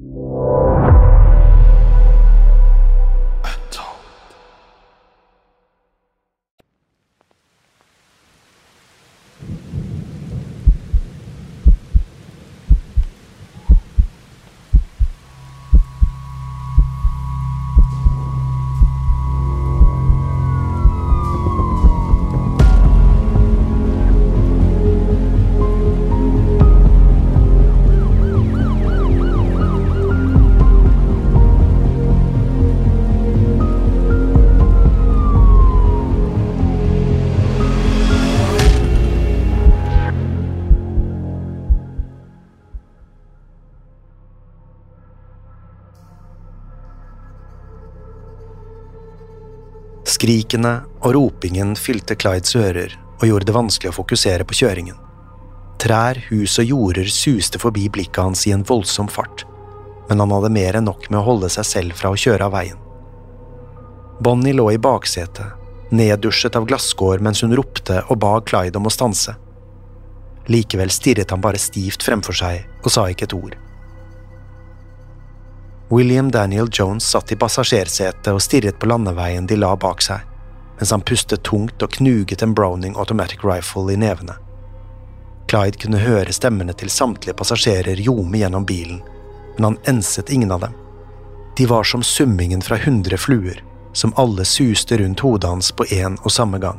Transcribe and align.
you. 0.00 0.69
Skrikene 50.30 50.84
og 51.02 51.16
ropingen 51.16 51.72
fylte 51.74 52.14
Clydes 52.14 52.52
ører 52.54 52.92
og 53.16 53.24
gjorde 53.26 53.48
det 53.48 53.54
vanskelig 53.56 53.90
å 53.90 53.94
fokusere 53.96 54.44
på 54.46 54.54
kjøringen. 54.60 54.94
Trær, 55.82 56.20
hus 56.28 56.54
og 56.62 56.68
jorder 56.70 57.08
suste 57.10 57.58
forbi 57.58 57.88
blikket 57.90 58.20
hans 58.22 58.44
i 58.46 58.52
en 58.54 58.62
voldsom 58.68 59.08
fart, 59.10 59.42
men 60.06 60.22
han 60.22 60.30
hadde 60.30 60.52
mer 60.54 60.78
enn 60.78 60.86
nok 60.86 61.08
med 61.08 61.18
å 61.18 61.24
holde 61.26 61.50
seg 61.50 61.66
selv 61.66 61.98
fra 61.98 62.12
å 62.14 62.20
kjøre 62.22 62.46
av 62.46 62.54
veien. 62.54 62.78
Bonnie 64.22 64.54
lå 64.54 64.68
i 64.70 64.78
baksetet, 64.78 65.58
neddusjet 65.90 66.54
av 66.54 66.68
glasskår 66.70 67.26
mens 67.26 67.42
hun 67.42 67.56
ropte 67.58 67.98
og 68.06 68.22
ba 68.22 68.36
Clyde 68.38 68.78
om 68.78 68.86
å 68.86 68.94
stanse. 68.94 69.34
Likevel 70.46 70.94
stirret 70.94 71.34
han 71.34 71.42
bare 71.42 71.58
stivt 71.58 72.06
fremfor 72.06 72.38
seg 72.38 72.84
og 72.84 72.94
sa 72.94 73.08
ikke 73.10 73.26
et 73.26 73.34
ord. 73.40 73.58
William 75.92 76.30
Daniel 76.30 76.68
Jones 76.72 77.04
satt 77.04 77.32
i 77.32 77.36
passasjersetet 77.36 78.28
og 78.30 78.42
stirret 78.44 78.76
på 78.78 78.86
landeveien 78.86 79.48
de 79.50 79.56
la 79.58 79.72
bak 79.74 80.04
seg, 80.06 80.22
mens 80.78 80.92
han 80.94 81.02
pustet 81.02 81.42
tungt 81.42 81.82
og 81.82 81.96
knuget 81.96 82.44
en 82.46 82.52
Browning 82.54 82.94
automatic 82.94 83.42
rifle 83.42 83.90
i 83.90 83.96
nevene. 83.98 84.36
Clyde 85.50 85.80
kunne 85.82 85.98
høre 85.98 86.30
stemmene 86.30 86.76
til 86.78 86.92
samtlige 86.94 87.34
passasjerer 87.40 87.98
ljome 87.98 88.38
gjennom 88.38 88.68
bilen, 88.68 89.00
men 89.56 89.66
han 89.66 89.80
enset 89.90 90.30
ingen 90.30 90.54
av 90.54 90.62
dem. 90.62 90.76
De 91.58 91.66
var 91.66 91.82
som 91.82 92.06
summingen 92.06 92.62
fra 92.62 92.78
hundre 92.78 93.18
fluer, 93.18 93.58
som 93.92 94.14
alle 94.14 94.46
suste 94.46 95.00
rundt 95.02 95.24
hodet 95.26 95.50
hans 95.50 95.72
på 95.74 95.88
én 95.90 96.20
og 96.22 96.30
samme 96.30 96.62
gang. 96.62 96.78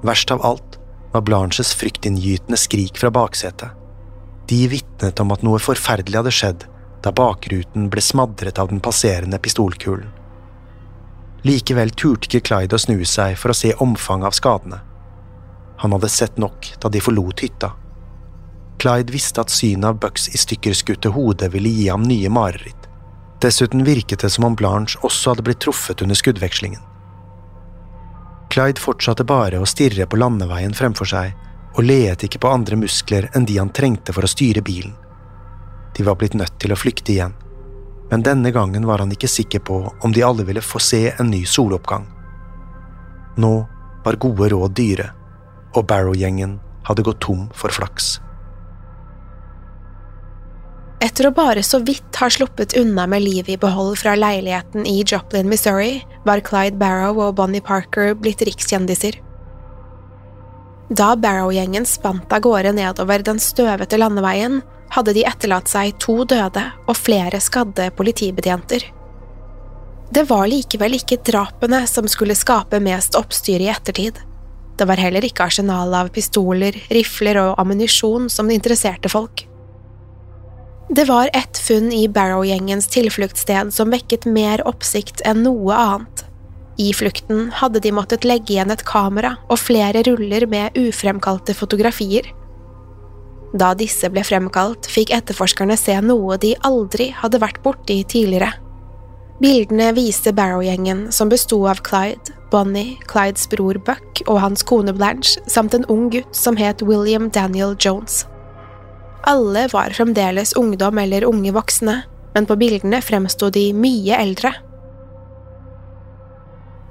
Verst 0.00 0.32
av 0.32 0.40
alt 0.40 0.80
var 1.12 1.28
Blanches 1.28 1.74
fryktinngytende 1.76 2.56
skrik 2.56 2.96
fra 2.96 3.12
baksetet. 3.12 3.76
De 4.48 4.64
vitnet 4.72 5.20
om 5.20 5.36
at 5.36 5.44
noe 5.44 5.60
forferdelig 5.60 6.22
hadde 6.22 6.36
skjedd 6.40 6.68
da 7.08 7.14
bakruten 7.16 7.88
ble 7.88 8.02
smadret 8.04 8.58
av 8.60 8.68
den 8.68 8.80
passerende 8.84 9.38
pistolkulen. 9.40 10.10
Likevel 11.46 11.94
turte 11.96 12.28
ikke 12.28 12.44
Clyde 12.48 12.76
å 12.76 12.82
snu 12.82 12.98
seg 13.08 13.38
for 13.40 13.54
å 13.54 13.56
se 13.56 13.70
omfanget 13.80 14.28
av 14.28 14.36
skadene. 14.36 14.80
Han 15.80 15.94
hadde 15.94 16.10
sett 16.12 16.36
nok 16.42 16.68
da 16.82 16.90
de 16.92 17.00
forlot 17.00 17.44
hytta. 17.46 17.72
Clyde 18.82 19.14
visste 19.14 19.40
at 19.40 19.54
synet 19.54 19.88
av 19.88 20.02
Bucks 20.02 20.28
i 20.34 20.40
stykker 20.42 20.76
skutte 20.76 21.14
hode 21.14 21.48
ville 21.54 21.70
gi 21.72 21.88
ham 21.88 22.04
nye 22.04 22.28
mareritt. 22.28 22.88
Dessuten 23.40 23.86
virket 23.86 24.26
det 24.26 24.32
som 24.34 24.44
om 24.50 24.58
Blanche 24.58 24.98
også 25.06 25.32
hadde 25.32 25.46
blitt 25.46 25.62
truffet 25.64 26.02
under 26.02 26.18
skuddvekslingen. 26.18 26.82
Clyde 28.52 28.82
fortsatte 28.82 29.24
bare 29.24 29.62
å 29.62 29.68
stirre 29.68 30.08
på 30.10 30.18
landeveien 30.18 30.74
fremfor 30.74 31.08
seg, 31.08 31.34
og 31.78 31.84
leet 31.86 32.24
ikke 32.26 32.42
på 32.42 32.50
andre 32.50 32.78
muskler 32.80 33.30
enn 33.38 33.46
de 33.46 33.60
han 33.60 33.70
trengte 33.70 34.12
for 34.12 34.26
å 34.26 34.30
styre 34.30 34.64
bilen. 34.66 34.96
De 35.98 36.04
var 36.06 36.14
blitt 36.18 36.36
nødt 36.38 36.54
til 36.62 36.70
å 36.70 36.78
flykte 36.78 37.10
igjen, 37.12 37.34
men 38.12 38.22
denne 38.22 38.52
gangen 38.54 38.86
var 38.86 39.02
han 39.02 39.10
ikke 39.12 39.30
sikker 39.30 39.64
på 39.66 39.80
om 39.90 40.14
de 40.14 40.22
alle 40.22 40.46
ville 40.46 40.62
få 40.62 40.78
se 40.78 41.08
en 41.10 41.32
ny 41.32 41.42
soloppgang. 41.42 42.06
Nå 43.42 43.52
var 44.04 44.20
gode 44.22 44.48
råd 44.54 44.78
dyre, 44.78 45.10
og 45.74 45.84
Barrow-gjengen 45.90 46.56
hadde 46.86 47.04
gått 47.04 47.20
tom 47.26 47.48
for 47.54 47.74
flaks. 47.74 48.16
Etter 51.04 51.28
å 51.28 51.34
bare 51.34 51.62
så 51.62 51.78
vidt 51.86 52.16
ha 52.18 52.26
sluppet 52.30 52.74
unna 52.78 53.04
med 53.10 53.22
livet 53.22 53.52
i 53.54 53.60
behold 53.60 54.00
fra 54.00 54.16
leiligheten 54.18 54.86
i 54.86 55.04
Joplin, 55.06 55.46
Missouri, 55.50 56.00
var 56.26 56.42
Clyde 56.46 56.78
Barrow 56.80 57.20
og 57.22 57.36
Bonnie 57.38 57.62
Parker 57.62 58.16
blitt 58.18 58.42
rikskjendiser. 58.46 59.20
Da 60.88 61.12
Barrow-gjengen 61.20 61.86
spant 61.86 62.32
av 62.32 62.42
gårde 62.42 62.72
nedover 62.78 63.22
den 63.22 63.38
støvete 63.42 64.00
landeveien, 64.00 64.62
hadde 64.94 65.14
de 65.16 65.24
etterlatt 65.28 65.68
seg 65.70 65.96
to 66.02 66.22
døde 66.28 66.64
og 66.86 66.96
flere 66.96 67.40
skadde 67.42 67.90
politibetjenter. 67.98 68.86
Det 70.10 70.24
var 70.30 70.48
likevel 70.48 70.96
ikke 70.96 71.20
drapene 71.26 71.82
som 71.90 72.08
skulle 72.08 72.36
skape 72.38 72.80
mest 72.80 73.18
oppstyr 73.18 73.60
i 73.60 73.68
ettertid. 73.68 74.16
Det 74.78 74.86
var 74.88 75.00
heller 75.02 75.24
ikke 75.26 75.44
arsenalet 75.48 75.98
av 75.98 76.10
pistoler, 76.14 76.76
rifler 76.94 77.40
og 77.42 77.58
ammunisjon 77.60 78.30
som 78.32 78.50
interesserte 78.54 79.10
folk. 79.12 79.44
Det 80.88 81.04
var 81.04 81.28
ett 81.36 81.58
funn 81.58 81.92
i 81.92 82.06
Barrow-gjengens 82.08 82.88
tilfluktssted 82.88 83.74
som 83.74 83.90
vekket 83.92 84.24
mer 84.24 84.62
oppsikt 84.68 85.20
enn 85.28 85.42
noe 85.44 85.76
annet. 85.76 86.24
I 86.80 86.92
flukten 86.94 87.50
hadde 87.58 87.82
de 87.84 87.92
måttet 87.92 88.24
legge 88.24 88.54
igjen 88.54 88.70
et 88.72 88.86
kamera 88.86 89.34
og 89.50 89.58
flere 89.60 90.00
ruller 90.06 90.46
med 90.48 90.78
ufremkalte 90.78 91.52
fotografier. 91.58 92.30
Da 93.56 93.72
disse 93.78 94.10
ble 94.12 94.24
fremkalt, 94.26 94.88
fikk 94.90 95.12
etterforskerne 95.16 95.76
se 95.80 95.94
noe 96.04 96.36
de 96.40 96.52
aldri 96.68 97.08
hadde 97.16 97.40
vært 97.40 97.62
borti 97.64 98.02
tidligere. 98.04 98.52
Bildene 99.38 99.92
viste 99.94 100.32
Barrow-gjengen, 100.34 101.12
som 101.14 101.30
besto 101.30 101.60
av 101.70 101.80
Clyde, 101.86 102.34
Bonnie, 102.50 102.96
Clydes 103.06 103.46
bror 103.48 103.78
Buck 103.86 104.22
og 104.26 104.40
hans 104.42 104.64
kone 104.66 104.92
Blanche, 104.92 105.38
samt 105.46 105.76
en 105.76 105.86
ung 105.92 106.08
gutt 106.10 106.34
som 106.34 106.58
het 106.58 106.82
William 106.82 107.28
Daniel 107.30 107.76
Jones. 107.78 108.24
Alle 109.28 109.68
var 109.72 109.94
fremdeles 109.94 110.56
ungdom 110.58 110.98
eller 110.98 111.26
unge 111.28 111.52
voksne, 111.54 112.02
men 112.34 112.46
på 112.46 112.56
bildene 112.58 113.00
fremsto 113.02 113.50
de 113.54 113.68
mye 113.76 114.18
eldre. 114.18 114.52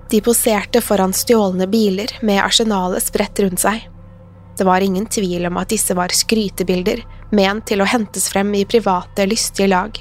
De 0.07 0.21
poserte 0.23 0.79
foran 0.81 1.13
stjålne 1.13 1.67
biler 1.67 2.13
med 2.23 2.39
arsenalet 2.39 3.03
spredt 3.03 3.43
rundt 3.43 3.59
seg. 3.59 3.89
Det 4.57 4.65
var 4.65 4.81
ingen 4.81 5.05
tvil 5.05 5.45
om 5.45 5.57
at 5.61 5.69
disse 5.69 5.93
var 5.97 6.13
skrytebilder, 6.13 7.03
ment 7.31 7.67
til 7.69 7.83
å 7.83 7.87
hentes 7.89 8.29
frem 8.33 8.55
i 8.57 8.65
private, 8.65 9.27
lystige 9.29 9.69
lag. 9.69 9.99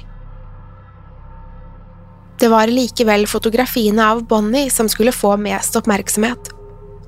Det 2.37 2.49
var 2.53 2.69
likevel 2.69 3.25
fotografiene 3.29 4.05
av 4.05 4.23
Bonnie 4.29 4.69
som 4.69 4.89
skulle 4.89 5.13
få 5.13 5.35
mest 5.41 5.77
oppmerksomhet. 5.77 6.51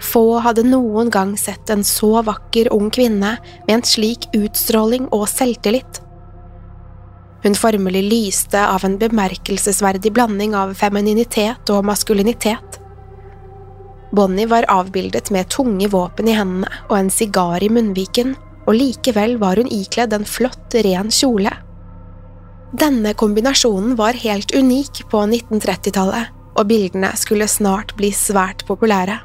Få 0.01 0.39
hadde 0.41 0.63
noen 0.65 1.09
gang 1.13 1.35
sett 1.37 1.69
en 1.69 1.83
så 1.83 2.21
vakker 2.25 2.71
ung 2.73 2.89
kvinne 2.93 3.35
med 3.67 3.73
en 3.75 3.85
slik 3.85 4.29
utstråling 4.37 5.09
og 5.13 5.27
selvtillit. 5.29 6.01
Hun 7.43 7.55
formelig 7.55 8.03
lyste 8.03 8.61
av 8.67 8.83
en 8.85 8.97
bemerkelsesverdig 8.99 10.11
blanding 10.15 10.55
av 10.57 10.73
femininitet 10.79 11.69
og 11.71 11.85
maskulinitet. 11.87 12.78
Bonnie 14.11 14.49
var 14.49 14.65
avbildet 14.71 15.29
med 15.31 15.49
tunge 15.49 15.87
våpen 15.87 16.27
i 16.27 16.35
hendene 16.37 16.69
og 16.87 16.95
en 16.97 17.11
sigar 17.13 17.63
i 17.63 17.69
munnviken, 17.69 18.35
og 18.65 18.77
likevel 18.77 19.37
var 19.41 19.61
hun 19.61 19.69
ikledd 19.73 20.13
en 20.13 20.25
flott, 20.25 20.75
ren 20.85 21.11
kjole. 21.13 21.51
Denne 22.69 23.15
kombinasjonen 23.17 23.95
var 23.97 24.17
helt 24.21 24.53
unik 24.53 25.05
på 25.09 25.23
1930-tallet, 25.25 26.29
og 26.57 26.67
bildene 26.69 27.13
skulle 27.17 27.47
snart 27.49 27.95
bli 27.97 28.11
svært 28.13 28.65
populære. 28.67 29.19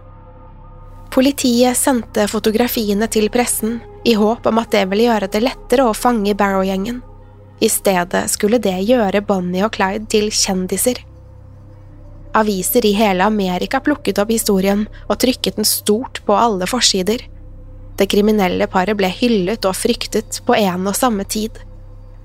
Politiet 1.14 1.76
sendte 1.78 2.26
fotografiene 2.30 3.08
til 3.12 3.28
pressen 3.32 3.78
i 4.04 4.16
håp 4.18 4.46
om 4.50 4.60
at 4.60 4.72
det 4.74 4.84
ville 4.90 5.08
gjøre 5.08 5.28
det 5.32 5.42
lettere 5.44 5.86
å 5.86 5.96
fange 5.96 6.34
Barrow-gjengen. 6.36 7.02
I 7.62 7.68
stedet 7.70 8.24
skulle 8.32 8.58
det 8.58 8.76
gjøre 8.88 9.22
Bonnie 9.24 9.64
og 9.64 9.76
Clyde 9.76 10.08
til 10.10 10.30
kjendiser. 10.34 10.98
Aviser 12.34 12.86
i 12.86 12.92
hele 12.92 13.24
Amerika 13.24 13.80
plukket 13.80 14.18
opp 14.18 14.32
historien 14.34 14.88
og 15.06 15.20
trykket 15.22 15.60
den 15.60 15.68
stort 15.68 16.18
på 16.26 16.34
alle 16.34 16.66
forsider. 16.66 17.22
Det 17.94 18.08
kriminelle 18.10 18.66
paret 18.66 18.98
ble 18.98 19.06
hyllet 19.06 19.64
og 19.68 19.76
fryktet 19.78 20.40
på 20.46 20.56
en 20.58 20.88
og 20.90 20.98
samme 20.98 21.22
tid. 21.30 21.60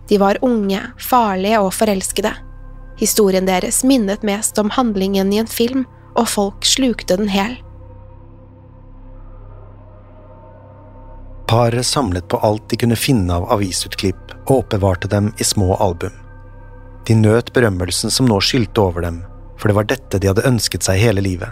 De 0.10 0.18
var 0.18 0.42
unge, 0.42 0.82
farlige 0.98 1.62
og 1.62 1.70
forelskede. 1.78 2.34
Historien 2.98 3.46
deres 3.46 3.84
minnet 3.86 4.26
mest 4.26 4.58
om 4.58 4.74
handlingen 4.74 5.30
i 5.34 5.44
en 5.44 5.48
film, 5.48 5.86
og 6.18 6.26
folk 6.28 6.66
slukte 6.66 7.20
den 7.20 7.30
hel. 7.30 7.60
Paret 11.50 11.86
samlet 11.86 12.26
på 12.30 12.42
alt 12.46 12.66
de 12.70 12.78
kunne 12.82 12.98
finne 12.98 13.38
av 13.38 13.46
avisutklipp 13.54 14.34
og 14.48 14.56
oppbevarte 14.64 15.10
dem 15.10 15.32
i 15.38 15.46
små 15.46 15.78
album. 15.78 16.18
De 17.06 17.16
nøt 17.18 17.54
berømmelsen 17.54 18.14
som 18.14 18.26
nå 18.30 18.42
skylte 18.42 18.82
over 18.82 19.06
dem, 19.06 19.24
for 19.60 19.70
det 19.70 19.76
var 19.76 19.90
dette 19.90 20.20
de 20.20 20.30
hadde 20.32 20.48
ønsket 20.48 20.86
seg 20.88 21.02
hele 21.02 21.24
livet. 21.26 21.52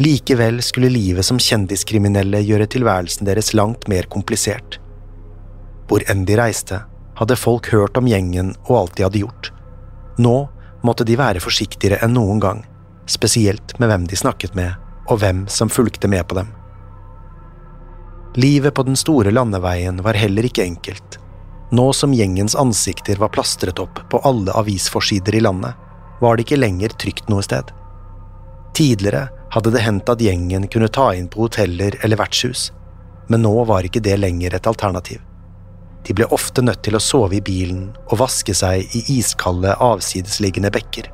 Likevel 0.00 0.62
skulle 0.64 0.92
livet 0.92 1.26
som 1.26 1.40
kjendiskriminelle 1.40 2.40
gjøre 2.44 2.68
tilværelsen 2.72 3.26
deres 3.28 3.52
langt 3.56 3.88
mer 3.88 4.08
komplisert. 4.12 4.78
Hvor 5.88 6.04
enn 6.08 6.24
de 6.28 6.36
reiste, 6.38 6.82
hadde 7.18 7.36
folk 7.36 7.68
hørt 7.72 7.98
om 8.00 8.08
gjengen 8.08 8.54
og 8.68 8.76
alt 8.78 8.96
de 8.96 9.04
hadde 9.04 9.20
gjort. 9.20 9.50
Nå 10.20 10.36
måtte 10.86 11.04
de 11.04 11.18
være 11.20 11.42
forsiktigere 11.44 12.00
enn 12.04 12.14
noen 12.16 12.40
gang, 12.40 12.62
spesielt 13.10 13.74
med 13.80 13.90
hvem 13.90 14.06
de 14.08 14.16
snakket 14.16 14.56
med, 14.56 14.72
og 15.10 15.20
hvem 15.20 15.44
som 15.52 15.72
fulgte 15.72 16.08
med 16.08 16.24
på 16.28 16.38
dem. 16.38 16.48
Livet 18.40 18.74
på 18.74 18.86
den 18.86 18.96
store 18.96 19.32
landeveien 19.34 20.00
var 20.06 20.16
heller 20.16 20.46
ikke 20.46 20.64
enkelt. 20.64 21.18
Nå 21.74 21.90
som 21.92 22.14
gjengens 22.14 22.54
ansikter 22.58 23.18
var 23.18 23.32
plastret 23.34 23.78
opp 23.82 24.00
på 24.10 24.20
alle 24.26 24.54
avisforsider 24.54 25.34
i 25.34 25.42
landet, 25.42 25.74
var 26.20 26.36
det 26.36 26.46
ikke 26.46 26.60
lenger 26.60 26.94
trygt 27.00 27.30
noe 27.32 27.42
sted. 27.44 27.72
Tidligere 28.76 29.28
hadde 29.52 29.72
det 29.74 29.82
hendt 29.84 30.08
at 30.12 30.22
gjengen 30.22 30.68
kunne 30.70 30.90
ta 30.92 31.10
inn 31.16 31.28
på 31.28 31.46
hoteller 31.46 31.96
eller 32.04 32.20
vertshus, 32.20 32.70
men 33.28 33.42
nå 33.44 33.52
var 33.68 33.86
ikke 33.86 34.02
det 34.04 34.18
lenger 34.20 34.54
et 34.54 34.68
alternativ. 34.70 35.20
De 36.06 36.14
ble 36.16 36.26
ofte 36.32 36.62
nødt 36.64 36.82
til 36.86 36.96
å 36.96 37.02
sove 37.02 37.36
i 37.36 37.44
bilen 37.44 37.90
og 38.08 38.20
vaske 38.22 38.54
seg 38.56 38.94
i 38.96 39.02
iskalde, 39.18 39.74
avsidesliggende 39.76 40.72
bekker. 40.72 41.10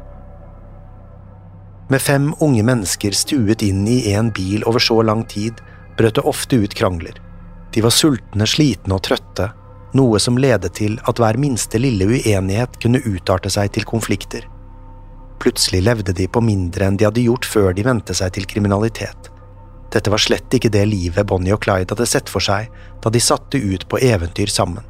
Med 1.91 2.03
fem 2.03 2.33
unge 2.43 2.65
mennesker 2.67 3.15
stuet 3.15 3.63
inn 3.63 3.85
i 3.89 4.01
én 4.15 4.33
bil 4.35 4.65
over 4.67 4.83
så 4.83 5.01
lang 5.07 5.23
tid, 5.31 5.61
brøt 5.99 6.19
det 6.19 6.27
ofte 6.27 6.59
ut 6.63 6.75
krangler. 6.75 7.19
De 7.75 7.83
var 7.83 7.95
sultne, 7.95 8.47
slitne 8.47 8.97
og 8.97 9.05
trøtte, 9.07 9.51
noe 9.97 10.19
som 10.23 10.39
ledet 10.39 10.75
til 10.79 10.99
at 11.09 11.21
hver 11.23 11.39
minste 11.41 11.79
lille 11.81 12.09
uenighet 12.09 12.79
kunne 12.83 13.03
utarte 13.07 13.53
seg 13.53 13.73
til 13.75 13.87
konflikter. 13.89 14.45
Plutselig 15.43 15.83
levde 15.85 16.15
de 16.17 16.27
på 16.29 16.43
mindre 16.45 16.89
enn 16.89 16.99
de 16.99 17.07
hadde 17.07 17.25
gjort 17.27 17.47
før 17.49 17.75
de 17.77 17.85
vendte 17.87 18.15
seg 18.17 18.33
til 18.37 18.49
kriminalitet. 18.49 19.31
Dette 19.93 20.11
var 20.13 20.21
slett 20.21 20.53
ikke 20.57 20.73
det 20.73 20.85
livet 20.89 21.29
Bonnie 21.29 21.55
og 21.55 21.63
Clyde 21.65 21.95
hadde 21.95 22.09
sett 22.11 22.31
for 22.33 22.45
seg 22.45 22.71
da 23.05 23.13
de 23.13 23.23
satte 23.23 23.61
ut 23.61 23.87
på 23.89 24.01
eventyr 24.03 24.51
sammen. 24.51 24.85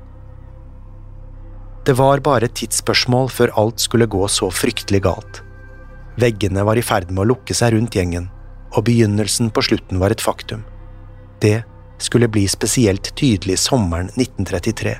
Det 1.86 1.94
var 1.94 2.22
bare 2.24 2.48
et 2.48 2.56
tidsspørsmål 2.58 3.28
før 3.30 3.52
alt 3.60 3.82
skulle 3.82 4.08
gå 4.10 4.24
så 4.32 4.48
fryktelig 4.50 5.04
galt. 5.04 5.42
Veggene 6.18 6.64
var 6.66 6.78
i 6.80 6.82
ferd 6.82 7.12
med 7.12 7.22
å 7.22 7.28
lukke 7.30 7.54
seg 7.54 7.76
rundt 7.76 7.94
gjengen, 7.94 8.30
og 8.74 8.88
begynnelsen 8.88 9.52
på 9.54 9.62
slutten 9.62 10.00
var 10.02 10.10
et 10.10 10.24
faktum. 10.24 10.64
Det 11.38 11.60
skulle 12.02 12.28
bli 12.32 12.46
spesielt 12.50 13.12
tydelig 13.16 13.60
sommeren 13.62 14.08
1933. 14.16 14.96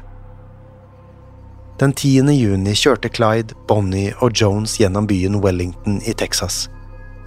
Den 1.77 1.93
10. 1.93 2.33
juni 2.33 2.73
kjørte 2.73 3.11
Clyde, 3.13 3.53
Bonnie 3.69 4.15
og 4.25 4.33
Jones 4.33 4.79
gjennom 4.81 5.05
byen 5.11 5.43
Wellington 5.45 5.99
i 6.09 6.15
Texas. 6.17 6.71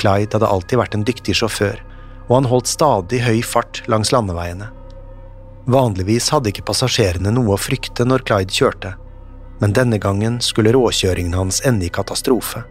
Clyde 0.01 0.34
hadde 0.34 0.50
alltid 0.50 0.80
vært 0.80 0.96
en 0.98 1.04
dyktig 1.06 1.36
sjåfør, 1.38 1.78
og 2.25 2.31
han 2.34 2.48
holdt 2.50 2.72
stadig 2.72 3.19
høy 3.22 3.44
fart 3.46 3.84
langs 3.86 4.10
landeveiene. 4.10 4.72
Vanligvis 5.69 6.31
hadde 6.34 6.50
ikke 6.50 6.66
passasjerene 6.66 7.30
noe 7.36 7.54
å 7.54 7.60
frykte 7.62 8.07
når 8.10 8.25
Clyde 8.25 8.57
kjørte, 8.57 8.96
men 9.62 9.75
denne 9.78 10.01
gangen 10.01 10.42
skulle 10.42 10.74
råkjøringen 10.74 11.38
hans 11.38 11.62
ende 11.62 11.86
i 11.86 11.94
katastrofe. 11.94 12.63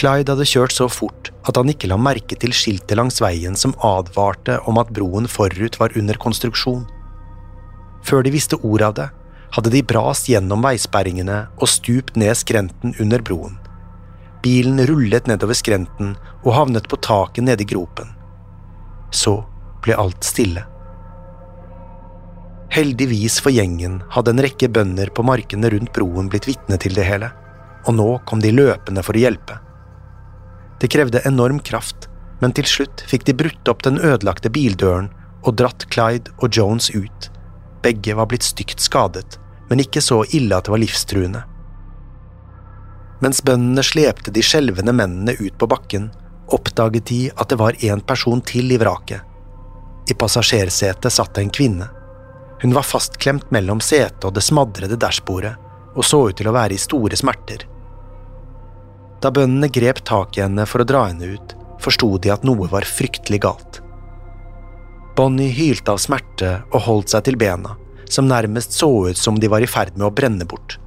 Clyde 0.00 0.34
hadde 0.34 0.48
kjørt 0.48 0.74
så 0.74 0.90
fort 0.90 1.30
at 1.46 1.54
han 1.54 1.70
ikke 1.70 1.92
la 1.92 2.00
merke 2.00 2.34
til 2.34 2.50
skiltet 2.56 2.98
langs 2.98 3.22
veien 3.22 3.54
som 3.54 3.78
advarte 3.86 4.58
om 4.66 4.82
at 4.82 4.90
broen 4.90 5.30
forut 5.30 5.78
var 5.78 5.94
under 5.94 6.18
konstruksjon. 6.18 6.82
Før 8.02 8.26
de 8.26 8.34
visste 8.34 8.58
ordet 8.64 8.90
av 8.90 8.98
det, 8.98 9.08
hadde 9.54 9.72
de 9.74 9.82
brast 9.82 10.28
gjennom 10.30 10.62
veisperringene 10.64 11.42
og 11.58 11.70
stupt 11.70 12.18
ned 12.20 12.38
skrenten 12.38 12.94
under 13.02 13.22
broen. 13.24 13.56
Bilen 14.44 14.80
rullet 14.88 15.26
nedover 15.28 15.58
skrenten 15.58 16.14
og 16.44 16.52
havnet 16.56 16.88
på 16.88 16.98
taket 17.04 17.44
nede 17.44 17.66
i 17.66 17.68
gropen. 17.68 18.12
Så 19.12 19.40
ble 19.84 19.96
alt 19.98 20.24
stille. 20.24 20.64
Heldigvis 22.70 23.40
for 23.42 23.50
gjengen 23.50 23.98
hadde 24.14 24.30
en 24.30 24.42
rekke 24.44 24.68
bønder 24.70 25.10
på 25.10 25.24
markene 25.26 25.72
rundt 25.72 25.92
broen 25.96 26.30
blitt 26.30 26.46
vitne 26.46 26.78
til 26.80 26.94
det 26.94 27.08
hele, 27.08 27.32
og 27.88 27.96
nå 27.98 28.08
kom 28.30 28.42
de 28.44 28.52
løpende 28.54 29.02
for 29.02 29.18
å 29.18 29.24
hjelpe. 29.24 29.58
Det 30.80 30.88
krevde 30.94 31.24
enorm 31.28 31.58
kraft, 31.66 32.06
men 32.40 32.54
til 32.56 32.68
slutt 32.70 33.02
fikk 33.10 33.26
de 33.26 33.34
brutt 33.36 33.68
opp 33.68 33.82
den 33.84 33.98
ødelagte 33.98 34.52
bildøren 34.54 35.10
og 35.42 35.58
dratt 35.58 35.88
Clyde 35.92 36.32
og 36.38 36.54
Jones 36.56 36.88
ut. 36.94 37.28
Begge 37.82 38.14
var 38.14 38.28
blitt 38.30 38.44
stygt 38.44 38.80
skadet, 38.80 39.38
men 39.70 39.80
ikke 39.80 40.02
så 40.04 40.22
ille 40.36 40.56
at 40.56 40.66
det 40.66 40.74
var 40.74 40.82
livstruende. 40.82 41.42
Mens 43.20 43.42
bøndene 43.44 43.84
slepte 43.84 44.32
de 44.32 44.42
skjelvende 44.44 44.94
mennene 44.96 45.36
ut 45.40 45.56
på 45.60 45.68
bakken, 45.68 46.08
oppdaget 46.50 47.06
de 47.10 47.20
at 47.36 47.52
det 47.52 47.58
var 47.60 47.76
en 47.84 48.00
person 48.00 48.40
til 48.40 48.72
i 48.72 48.78
vraket. 48.80 49.20
I 50.10 50.16
passasjersetet 50.18 51.12
satt 51.12 51.38
en 51.38 51.52
kvinne. 51.52 51.90
Hun 52.62 52.74
var 52.76 52.84
fastklemt 52.84 53.52
mellom 53.54 53.80
setet 53.84 54.24
og 54.24 54.34
det 54.36 54.44
smadrede 54.44 54.98
dashbordet, 55.00 55.52
og 55.94 56.04
så 56.04 56.26
ut 56.28 56.38
til 56.40 56.48
å 56.48 56.56
være 56.56 56.76
i 56.76 56.80
store 56.80 57.16
smerter. 57.16 57.66
Da 59.20 59.30
bøndene 59.32 59.68
grep 59.72 60.00
tak 60.08 60.38
i 60.38 60.44
henne 60.44 60.64
for 60.68 60.82
å 60.82 60.88
dra 60.88 61.06
henne 61.10 61.36
ut, 61.36 61.54
forsto 61.80 62.14
de 62.18 62.32
at 62.32 62.44
noe 62.44 62.68
var 62.72 62.88
fryktelig 62.88 63.42
galt. 63.44 63.80
Bonnie 65.20 65.52
hylte 65.52 65.92
av 65.92 65.98
smerte 66.00 66.50
og 66.70 66.80
holdt 66.86 67.12
seg 67.12 67.26
til 67.26 67.36
bena, 67.36 67.74
som 68.08 68.24
nærmest 68.24 68.72
så 68.72 68.86
ut 69.10 69.18
som 69.20 69.36
de 69.36 69.50
var 69.52 69.60
i 69.60 69.66
ferd 69.68 69.90
med 69.98 70.06
å 70.06 70.14
brenne 70.16 70.46
bort. 70.48 70.78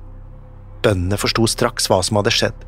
Bøndene 0.82 1.20
forsto 1.22 1.46
straks 1.46 1.86
hva 1.86 2.00
som 2.02 2.18
hadde 2.18 2.34
skjedd. 2.34 2.64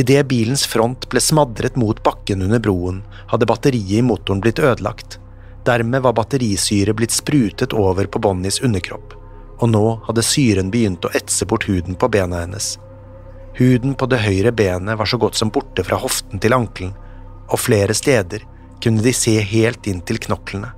Idet 0.00 0.22
bilens 0.30 0.64
front 0.64 1.04
ble 1.12 1.20
smadret 1.20 1.76
mot 1.76 2.00
bakken 2.06 2.46
under 2.46 2.62
broen, 2.64 3.02
hadde 3.28 3.50
batteriet 3.50 3.98
i 3.98 4.06
motoren 4.06 4.40
blitt 4.40 4.62
ødelagt. 4.64 5.18
Dermed 5.68 6.06
var 6.06 6.16
batterisyre 6.16 6.96
blitt 6.96 7.12
sprutet 7.12 7.76
over 7.76 8.08
på 8.08 8.24
Bonnies 8.24 8.62
underkropp, 8.64 9.12
og 9.60 9.68
nå 9.68 9.84
hadde 10.08 10.24
syren 10.24 10.72
begynt 10.72 11.04
å 11.04 11.12
etse 11.20 11.44
bort 11.52 11.68
huden 11.68 12.00
på 12.00 12.08
bena 12.16 12.46
hennes. 12.46 12.78
Huden 13.60 13.92
på 13.92 14.08
det 14.08 14.22
høyre 14.24 14.56
benet 14.56 14.96
var 14.96 15.12
så 15.12 15.20
godt 15.20 15.36
som 15.36 15.52
borte 15.52 15.84
fra 15.84 16.00
hoften 16.00 16.40
til 16.40 16.56
ankelen, 16.56 16.96
og 17.52 17.60
flere 17.60 17.92
steder 17.92 18.48
kunne 18.80 19.04
de 19.04 19.12
se 19.12 19.36
helt 19.52 19.84
inn 19.84 20.00
til 20.00 20.24
knoklene. 20.24 20.77